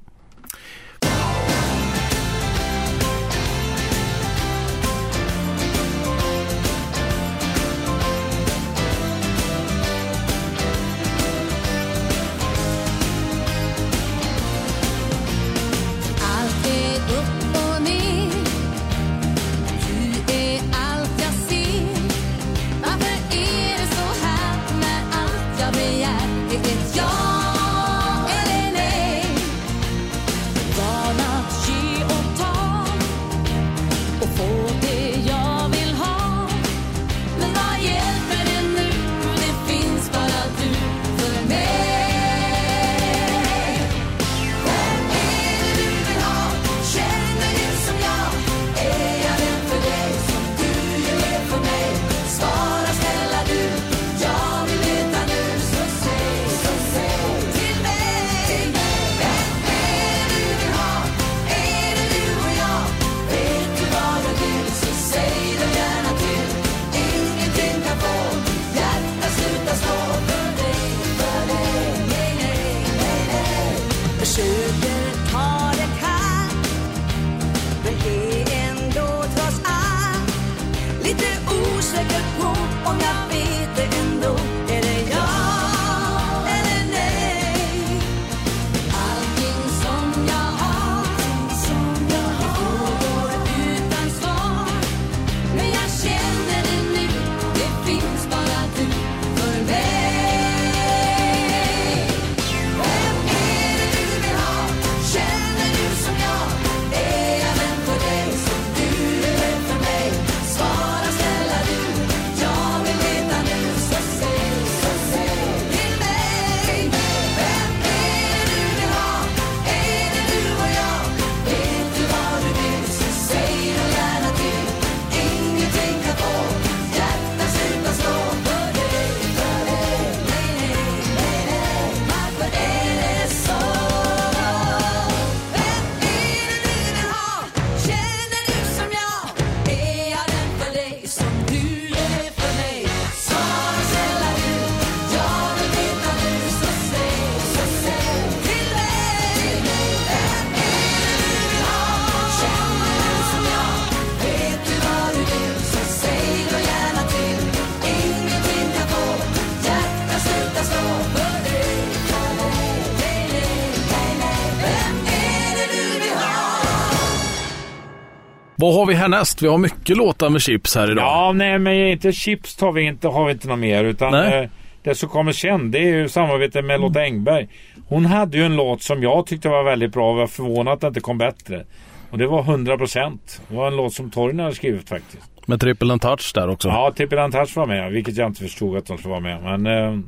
Härnäst? 169.13 169.41
Vi 169.41 169.47
har 169.47 169.57
mycket 169.57 169.97
låtar 169.97 170.29
med 170.29 170.41
chips 170.41 170.75
här 170.75 170.91
idag. 170.91 171.05
Ja, 171.05 171.31
nej 171.35 171.59
men 171.59 171.73
inte 171.73 172.11
chips 172.11 172.55
tar 172.55 172.71
vi 172.71 172.81
inte, 172.81 173.07
har 173.07 173.25
vi 173.25 173.31
inte 173.31 173.47
något 173.47 173.59
mer. 173.59 173.83
Utan 173.83 174.13
eh, 174.13 174.49
det 174.83 174.95
som 174.95 175.09
kommer 175.09 175.31
sen 175.31 175.71
det 175.71 175.79
är 175.79 175.93
ju 175.93 176.09
samarbete 176.09 176.61
med 176.61 176.81
Lotta 176.81 177.01
Engberg. 177.01 177.47
Hon 177.87 178.05
hade 178.05 178.37
ju 178.37 178.45
en 178.45 178.55
låt 178.55 178.81
som 178.81 179.03
jag 179.03 179.27
tyckte 179.27 179.49
var 179.49 179.63
väldigt 179.63 179.93
bra 179.93 180.11
och 180.11 180.17
var 180.17 180.27
förvånad 180.27 180.73
att 180.73 180.81
det 180.81 180.87
inte 180.87 180.99
kom 180.99 181.17
bättre. 181.17 181.65
Och 182.09 182.17
det 182.17 182.27
var 182.27 182.43
100%. 182.43 183.19
Det 183.47 183.55
var 183.55 183.67
en 183.67 183.75
låt 183.75 183.93
som 183.93 184.11
Torgny 184.11 184.43
hade 184.43 184.55
skrivit 184.55 184.89
faktiskt. 184.89 185.31
Med 185.45 185.59
triple 185.59 185.91
and 185.91 186.01
touch 186.01 186.31
där 186.35 186.49
också. 186.49 186.67
Ja, 186.67 186.91
Tippi 186.95 187.15
Touch 187.15 187.57
var 187.57 187.65
med, 187.65 187.91
vilket 187.91 188.17
jag 188.17 188.27
inte 188.27 188.41
förstod 188.41 188.77
att 188.77 188.85
de 188.85 188.97
skulle 188.97 189.09
vara 189.09 189.19
med. 189.19 189.43
Men 189.43 189.65
eh, 189.67 189.99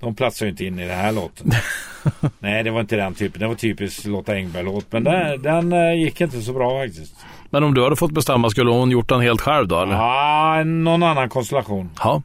de 0.00 0.14
platsar 0.14 0.46
ju 0.46 0.50
inte 0.50 0.64
in 0.64 0.78
i 0.78 0.86
den 0.86 0.98
här 0.98 1.12
låten. 1.12 1.50
Nej, 2.38 2.62
det 2.62 2.70
var 2.70 2.80
inte 2.80 2.96
den 2.96 3.14
typen. 3.14 3.40
Det 3.40 3.46
var 3.46 3.54
typiskt 3.54 4.06
Lotta 4.06 4.32
Engberg-låt. 4.32 4.86
Men 4.90 5.04
den, 5.04 5.42
den 5.42 5.72
eh, 5.72 5.94
gick 5.94 6.20
inte 6.20 6.40
så 6.40 6.52
bra 6.52 6.80
faktiskt. 6.80 7.14
Men 7.50 7.64
om 7.64 7.74
du 7.74 7.84
hade 7.84 7.96
fått 7.96 8.12
bestämma, 8.12 8.50
skulle 8.50 8.70
hon 8.70 8.90
gjort 8.90 9.08
den 9.08 9.20
helt 9.20 9.40
själv 9.40 9.68
då 9.68 9.80
eller? 9.80 9.94
Ja, 9.94 10.64
någon 10.64 11.02
annan 11.02 11.28
konstellation. 11.28 11.90
Ja. 11.98 12.22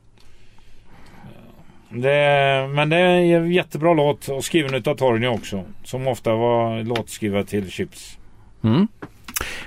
Det, 1.89 2.69
men 2.73 2.89
det 2.89 2.97
är 2.97 3.37
en 3.37 3.51
jättebra 3.51 3.93
låt 3.93 4.27
och 4.27 4.43
skriven 4.43 4.73
utav 4.73 4.95
Torgny 4.95 5.27
också. 5.27 5.63
Som 5.83 6.07
ofta 6.07 6.35
var 6.35 6.83
låtskrivare 6.83 7.43
till 7.43 7.71
Chips. 7.71 8.17
Mm. 8.63 8.87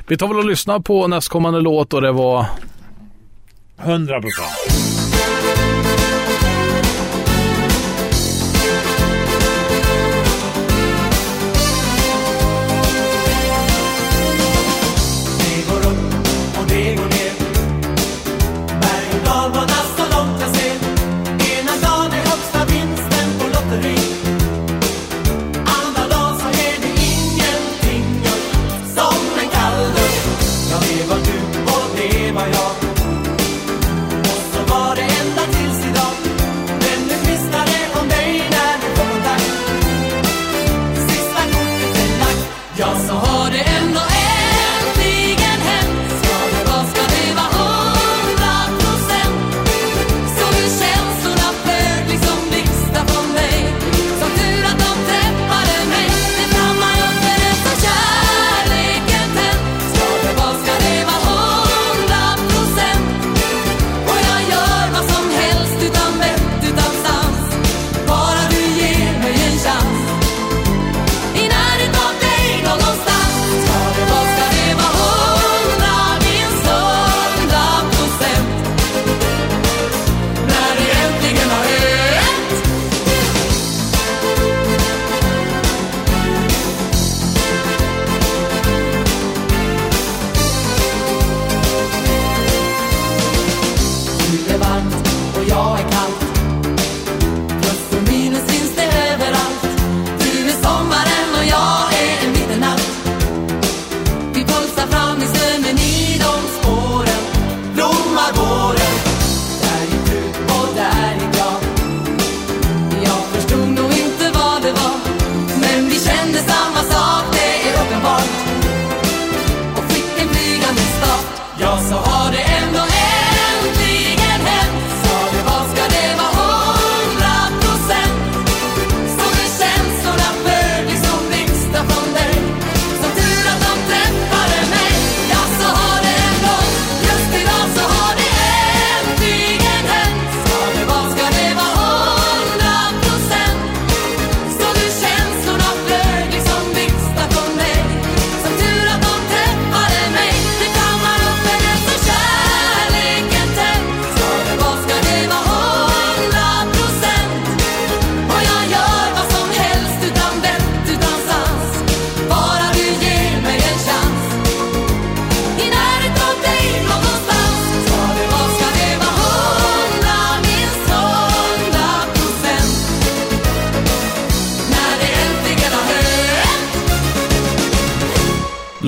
Vi 0.09 0.17
tar 0.17 0.29
väl 0.29 0.37
och 0.37 0.45
lyssnar 0.45 0.79
på 0.79 1.07
nästkommande 1.07 1.61
låt 1.61 1.95
och 1.95 2.03
det 2.03 2.13
var 2.13 2.47
100 3.79 4.21
procent. 4.21 4.98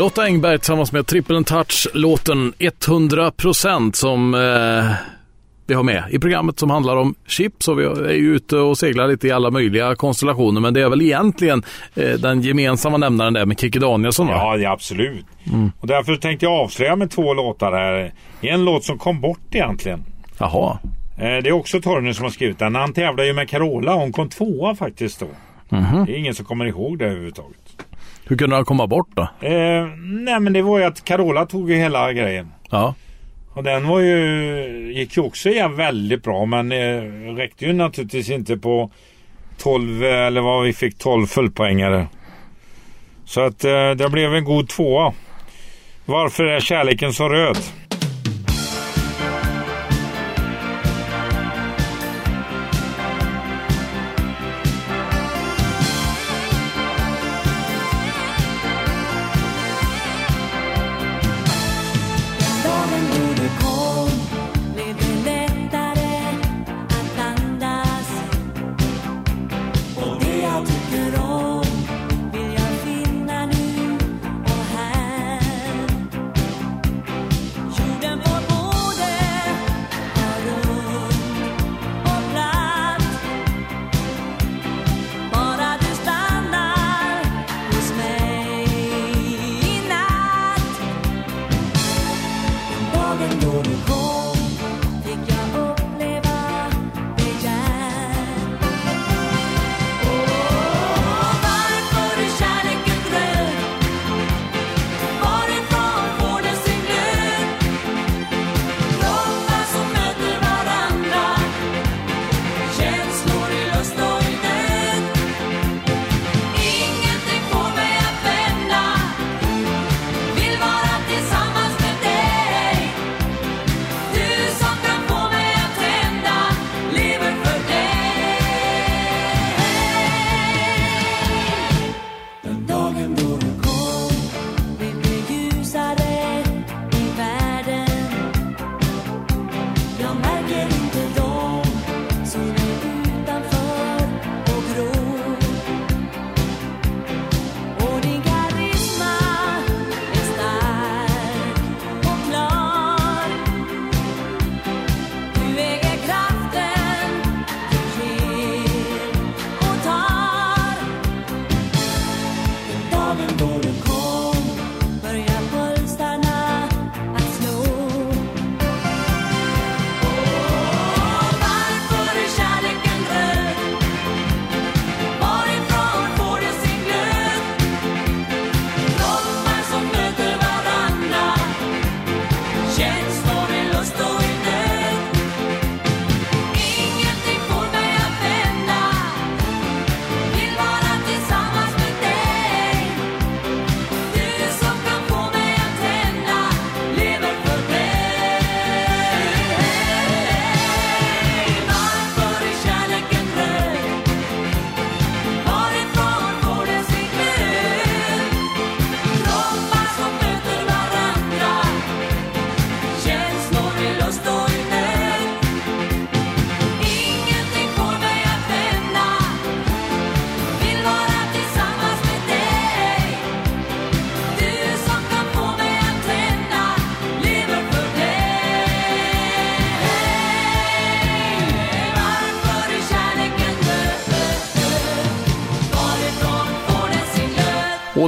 Lotta 0.00 0.24
Engberg 0.24 0.58
tillsammans 0.58 0.92
med 0.92 1.06
Triple 1.06 1.44
Touch, 1.44 1.86
låten 1.94 2.52
100% 2.58 3.92
som 3.92 4.34
eh, 4.34 4.92
vi 5.66 5.74
har 5.74 5.82
med 5.82 6.04
i 6.10 6.18
programmet 6.18 6.58
som 6.58 6.70
handlar 6.70 6.96
om 6.96 7.14
chips 7.26 7.68
och 7.68 7.78
vi 7.80 7.84
är 7.84 8.12
ju 8.12 8.34
ute 8.36 8.56
och 8.56 8.78
seglar 8.78 9.08
lite 9.08 9.28
i 9.28 9.30
alla 9.30 9.50
möjliga 9.50 9.94
konstellationer 9.94 10.60
men 10.60 10.74
det 10.74 10.80
är 10.82 10.88
väl 10.88 11.02
egentligen 11.02 11.62
eh, 11.94 12.10
den 12.12 12.40
gemensamma 12.40 12.96
nämnaren 12.96 13.32
där 13.32 13.46
med 13.46 13.60
Kikki 13.60 13.78
Danielsson 13.78 14.26
va? 14.26 14.32
Ja, 14.32 14.56
ja 14.56 14.70
absolut. 14.72 15.24
Och 15.80 15.86
därför 15.86 16.16
tänkte 16.16 16.46
jag 16.46 16.52
avslöja 16.52 16.96
med 16.96 17.10
två 17.10 17.34
låtar 17.34 17.72
här. 17.72 18.12
En 18.40 18.64
låt 18.64 18.84
som 18.84 18.98
kom 18.98 19.20
bort 19.20 19.54
egentligen. 19.54 20.04
Jaha. 20.38 20.78
Eh, 21.16 21.22
Det 21.22 21.48
är 21.48 21.52
också 21.52 21.80
Torgny 21.80 22.14
som 22.14 22.22
har 22.24 22.30
skrivit 22.30 22.58
den. 22.58 22.74
Han 22.74 22.92
tävlade 22.92 23.26
ju 23.26 23.32
med 23.34 23.48
Carola. 23.48 23.94
Hon 23.94 24.12
kom 24.12 24.28
tvåa 24.28 24.74
faktiskt 24.74 25.20
då. 25.20 25.26
Det 26.06 26.12
är 26.12 26.16
ingen 26.18 26.34
som 26.34 26.44
kommer 26.44 26.64
ihåg 26.64 26.98
det 26.98 27.04
överhuvudtaget. 27.06 27.56
Hur 28.30 28.36
kunde 28.36 28.56
han 28.56 28.64
komma 28.64 28.86
bort 28.86 29.08
då? 29.14 29.22
Eh, 29.22 29.86
nej 29.98 30.40
men 30.40 30.52
det 30.52 30.62
var 30.62 30.78
ju 30.78 30.84
att 30.84 31.04
Carola 31.04 31.46
tog 31.46 31.70
ju 31.70 31.76
hela 31.76 32.12
grejen. 32.12 32.52
Ja. 32.70 32.94
Och 33.52 33.62
den 33.62 33.88
var 33.88 34.00
ju, 34.00 34.92
gick 34.94 35.16
ju 35.16 35.22
också 35.22 35.48
igen 35.48 35.76
väldigt 35.76 36.22
bra 36.22 36.44
men 36.44 36.72
eh, 36.72 37.02
räckte 37.36 37.66
ju 37.66 37.72
naturligtvis 37.72 38.30
inte 38.30 38.56
på 38.56 38.90
12 39.58 40.04
eh, 40.04 40.26
eller 40.26 40.40
vad 40.40 40.64
vi 40.64 40.72
fick 40.72 40.98
12 40.98 41.26
fullpoängare. 41.26 42.06
Så 43.24 43.40
att 43.40 43.64
eh, 43.64 43.90
det 43.90 44.08
blev 44.12 44.34
en 44.34 44.44
god 44.44 44.68
tvåa. 44.68 45.12
Varför 46.04 46.44
är 46.44 46.60
kärleken 46.60 47.12
så 47.12 47.28
röd? 47.28 47.58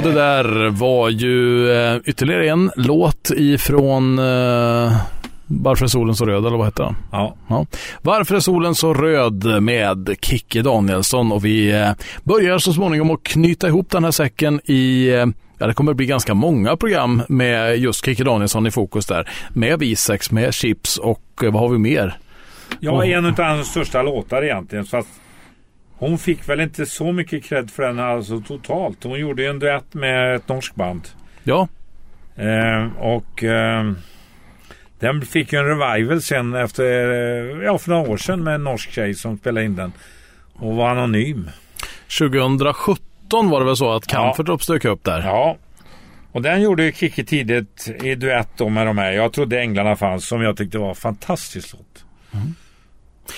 Det 0.03 0.11
där 0.11 0.69
var 0.69 1.09
ju 1.09 1.71
eh, 1.71 1.97
ytterligare 2.05 2.49
en 2.49 2.71
låt 2.75 3.31
ifrån 3.35 4.19
eh, 4.19 4.97
Varför 5.47 5.85
är 5.85 5.87
solen 5.89 6.15
så 6.15 6.25
röd 6.25 6.45
eller 6.45 6.57
vad 6.57 6.67
heter 6.67 6.83
den? 6.83 6.95
Ja. 7.11 7.35
Ja. 7.47 7.65
Varför 8.01 8.35
är 8.35 8.39
solen 8.39 8.75
så 8.75 8.93
röd 8.93 9.63
med 9.63 10.15
Kikki 10.21 10.61
Danielsson 10.61 11.31
och 11.31 11.45
vi 11.45 11.71
eh, 11.71 11.91
börjar 12.23 12.57
så 12.57 12.73
småningom 12.73 13.11
att 13.11 13.23
knyta 13.23 13.67
ihop 13.67 13.89
den 13.89 14.03
här 14.03 14.11
säcken 14.11 14.61
i 14.65 15.09
eh, 15.09 15.25
Ja, 15.57 15.67
det 15.67 15.73
kommer 15.73 15.93
bli 15.93 16.05
ganska 16.05 16.33
många 16.33 16.77
program 16.77 17.21
med 17.27 17.77
just 17.77 18.05
Kikki 18.05 18.23
Danielsson 18.23 18.67
i 18.67 18.71
fokus 18.71 19.05
där. 19.05 19.29
Med 19.49 19.79
bisex, 19.79 20.31
med 20.31 20.53
chips 20.53 20.97
och 20.97 21.23
vad 21.41 21.53
har 21.53 21.69
vi 21.69 21.77
mer? 21.77 22.17
Ja, 22.79 23.05
en 23.05 23.25
av 23.25 23.39
hans 23.39 23.67
största 23.67 24.01
låtar 24.01 24.43
egentligen. 24.43 24.85
Att 24.91 25.07
hon 26.09 26.17
fick 26.17 26.49
väl 26.49 26.59
inte 26.59 26.85
så 26.85 27.11
mycket 27.11 27.43
cred 27.43 27.71
för 27.71 27.83
den 27.83 27.99
alltså 27.99 28.39
totalt. 28.39 29.03
Hon 29.03 29.19
gjorde 29.19 29.41
ju 29.41 29.49
en 29.49 29.59
duett 29.59 29.93
med 29.93 30.35
ett 30.35 30.47
norskt 30.47 30.75
band. 30.75 31.07
Ja, 31.43 31.67
Eh, 32.35 32.97
och 32.97 33.43
eh, 33.43 33.91
den 34.99 35.21
fick 35.21 35.53
ju 35.53 35.59
en 35.59 35.65
revival 35.65 36.21
sen 36.21 36.53
efter, 36.53 36.83
eh, 36.83 37.63
ja 37.65 37.77
för 37.77 37.89
några 37.89 38.09
år 38.09 38.17
sedan 38.17 38.43
med 38.43 38.55
en 38.55 38.63
norsk 38.63 38.91
tjej 38.91 39.13
som 39.13 39.37
spelade 39.37 39.65
in 39.65 39.75
den. 39.75 39.91
Och 40.53 40.75
var 40.75 40.89
anonym. 40.89 41.49
2017 42.19 43.49
var 43.49 43.59
det 43.59 43.65
väl 43.65 43.75
så 43.75 43.91
att 43.93 44.11
Ja. 44.11 44.33
Camphor 44.35 44.73
dök 44.73 44.85
upp 44.85 45.03
där. 45.03 45.21
Ja. 45.21 45.57
Och 46.31 46.41
den 46.41 46.61
gjorde 46.61 46.91
Kikki 46.91 47.25
tidigt 47.25 47.89
i 48.03 48.15
duett 48.15 48.49
då 48.57 48.69
med 48.69 48.87
de 48.87 48.97
här. 48.97 49.11
Jag 49.11 49.33
trodde 49.33 49.61
Änglarna 49.61 49.95
fanns 49.95 50.27
som 50.27 50.41
jag 50.41 50.57
tyckte 50.57 50.77
var 50.77 50.89
en 50.89 50.95
fantastisk 50.95 51.73
låt. 51.73 52.05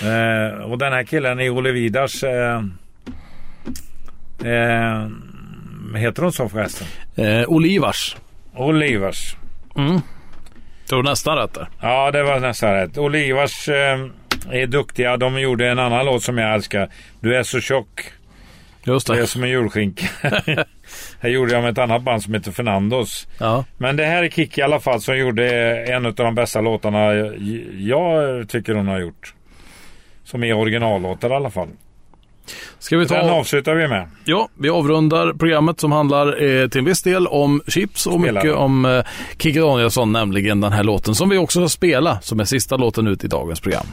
Eh, 0.02 0.58
och 0.70 0.78
den 0.78 0.92
här 0.92 1.02
killen 1.04 1.40
i 1.40 1.50
Olle 1.50 1.72
Vidars 1.72 2.24
eh, 2.24 2.62
eh, 4.44 5.08
heter 5.96 6.22
hon 6.22 6.32
så 6.32 6.48
förresten? 6.48 6.86
Eh, 7.16 7.48
Olivars. 7.48 8.16
Olivers. 8.54 9.36
Tror 10.88 11.02
du 11.02 11.08
nästan 11.10 11.36
rätt 11.38 11.54
där. 11.54 11.68
Ja, 11.80 12.10
det 12.10 12.22
var 12.22 12.40
nästan 12.40 12.72
rätt. 12.74 12.98
Olivers 12.98 13.68
eh, 13.68 14.06
är 14.50 14.66
duktiga. 14.66 15.16
De 15.16 15.40
gjorde 15.40 15.68
en 15.68 15.78
annan 15.78 16.06
låt 16.06 16.22
som 16.22 16.38
jag 16.38 16.54
älskar. 16.54 16.88
Du 17.20 17.36
är 17.36 17.42
så 17.42 17.60
tjock. 17.60 18.12
Just 18.84 19.06
Det 19.06 19.12
är 19.12 19.20
det. 19.20 19.26
som 19.26 19.42
en 19.42 19.48
julskinka. 19.48 20.06
här 21.20 21.28
gjorde 21.28 21.52
jag 21.52 21.62
med 21.62 21.72
ett 21.72 21.78
annat 21.78 22.02
band 22.02 22.22
som 22.22 22.34
heter 22.34 22.52
Fernandos. 22.52 23.28
Ja. 23.40 23.64
Men 23.78 23.96
det 23.96 24.04
här 24.04 24.22
är 24.22 24.28
Kikki 24.28 24.60
i 24.60 24.64
alla 24.64 24.80
fall 24.80 25.00
som 25.00 25.18
gjorde 25.18 25.76
en 25.84 26.06
av 26.06 26.14
de 26.14 26.34
bästa 26.34 26.60
låtarna 26.60 27.14
jag 27.78 28.48
tycker 28.48 28.74
hon 28.74 28.88
har 28.88 28.98
gjort. 28.98 29.34
Som 30.26 30.44
är 30.44 30.52
originallåtar 30.52 31.30
i 31.30 31.34
alla 31.34 31.50
fall. 31.50 31.68
Ska 32.78 32.96
vi 32.96 33.04
Den 33.04 33.26
ta... 33.26 33.32
avslutar 33.32 33.74
vi 33.74 33.88
med. 33.88 34.08
Ja, 34.24 34.48
vi 34.54 34.68
avrundar 34.70 35.32
programmet 35.32 35.80
som 35.80 35.92
handlar 35.92 36.26
eh, 36.42 36.68
till 36.68 36.78
en 36.78 36.84
viss 36.84 37.02
del 37.02 37.26
om 37.26 37.62
chips 37.66 38.06
och 38.06 38.20
Spelar. 38.20 38.42
mycket 38.42 38.56
om 38.56 38.84
eh, 38.84 39.04
Kikki 39.38 39.58
Danielsson, 39.60 40.12
nämligen 40.12 40.60
den 40.60 40.72
här 40.72 40.84
låten 40.84 41.14
som 41.14 41.28
vi 41.28 41.38
också 41.38 41.60
ska 41.60 41.68
spela 41.68 42.20
som 42.20 42.40
är 42.40 42.44
sista 42.44 42.76
låten 42.76 43.06
ut 43.06 43.24
i 43.24 43.28
dagens 43.28 43.60
program. 43.60 43.86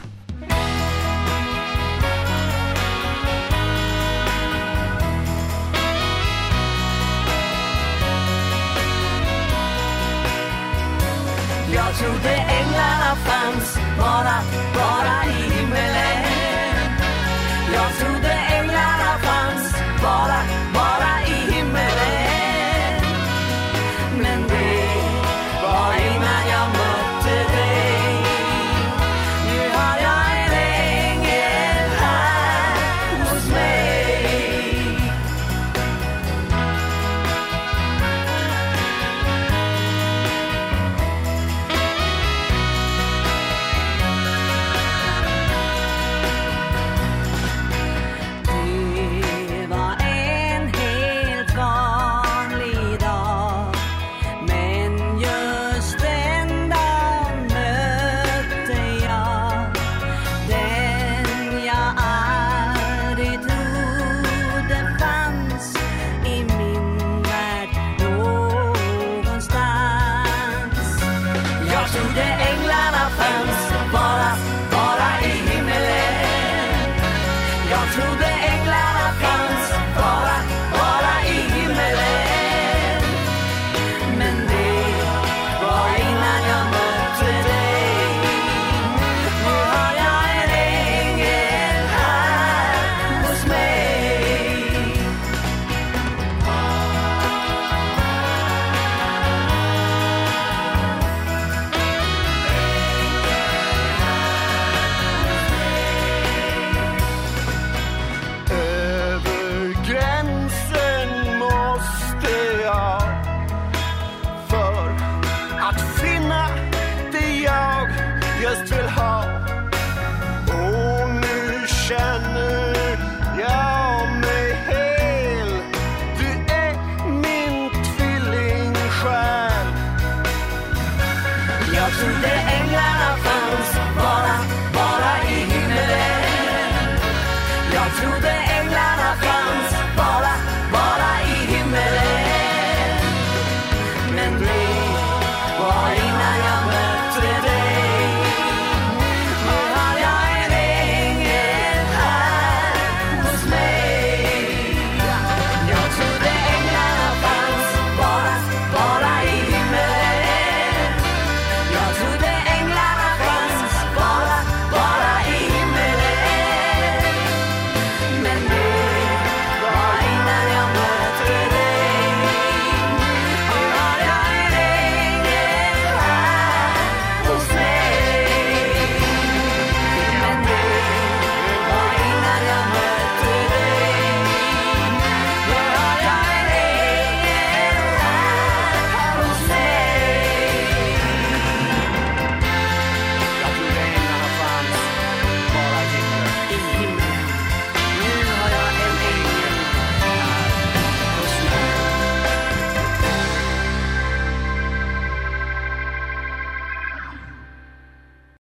Just 118.54 118.68
vill 118.72 118.88
ha. 118.88 119.13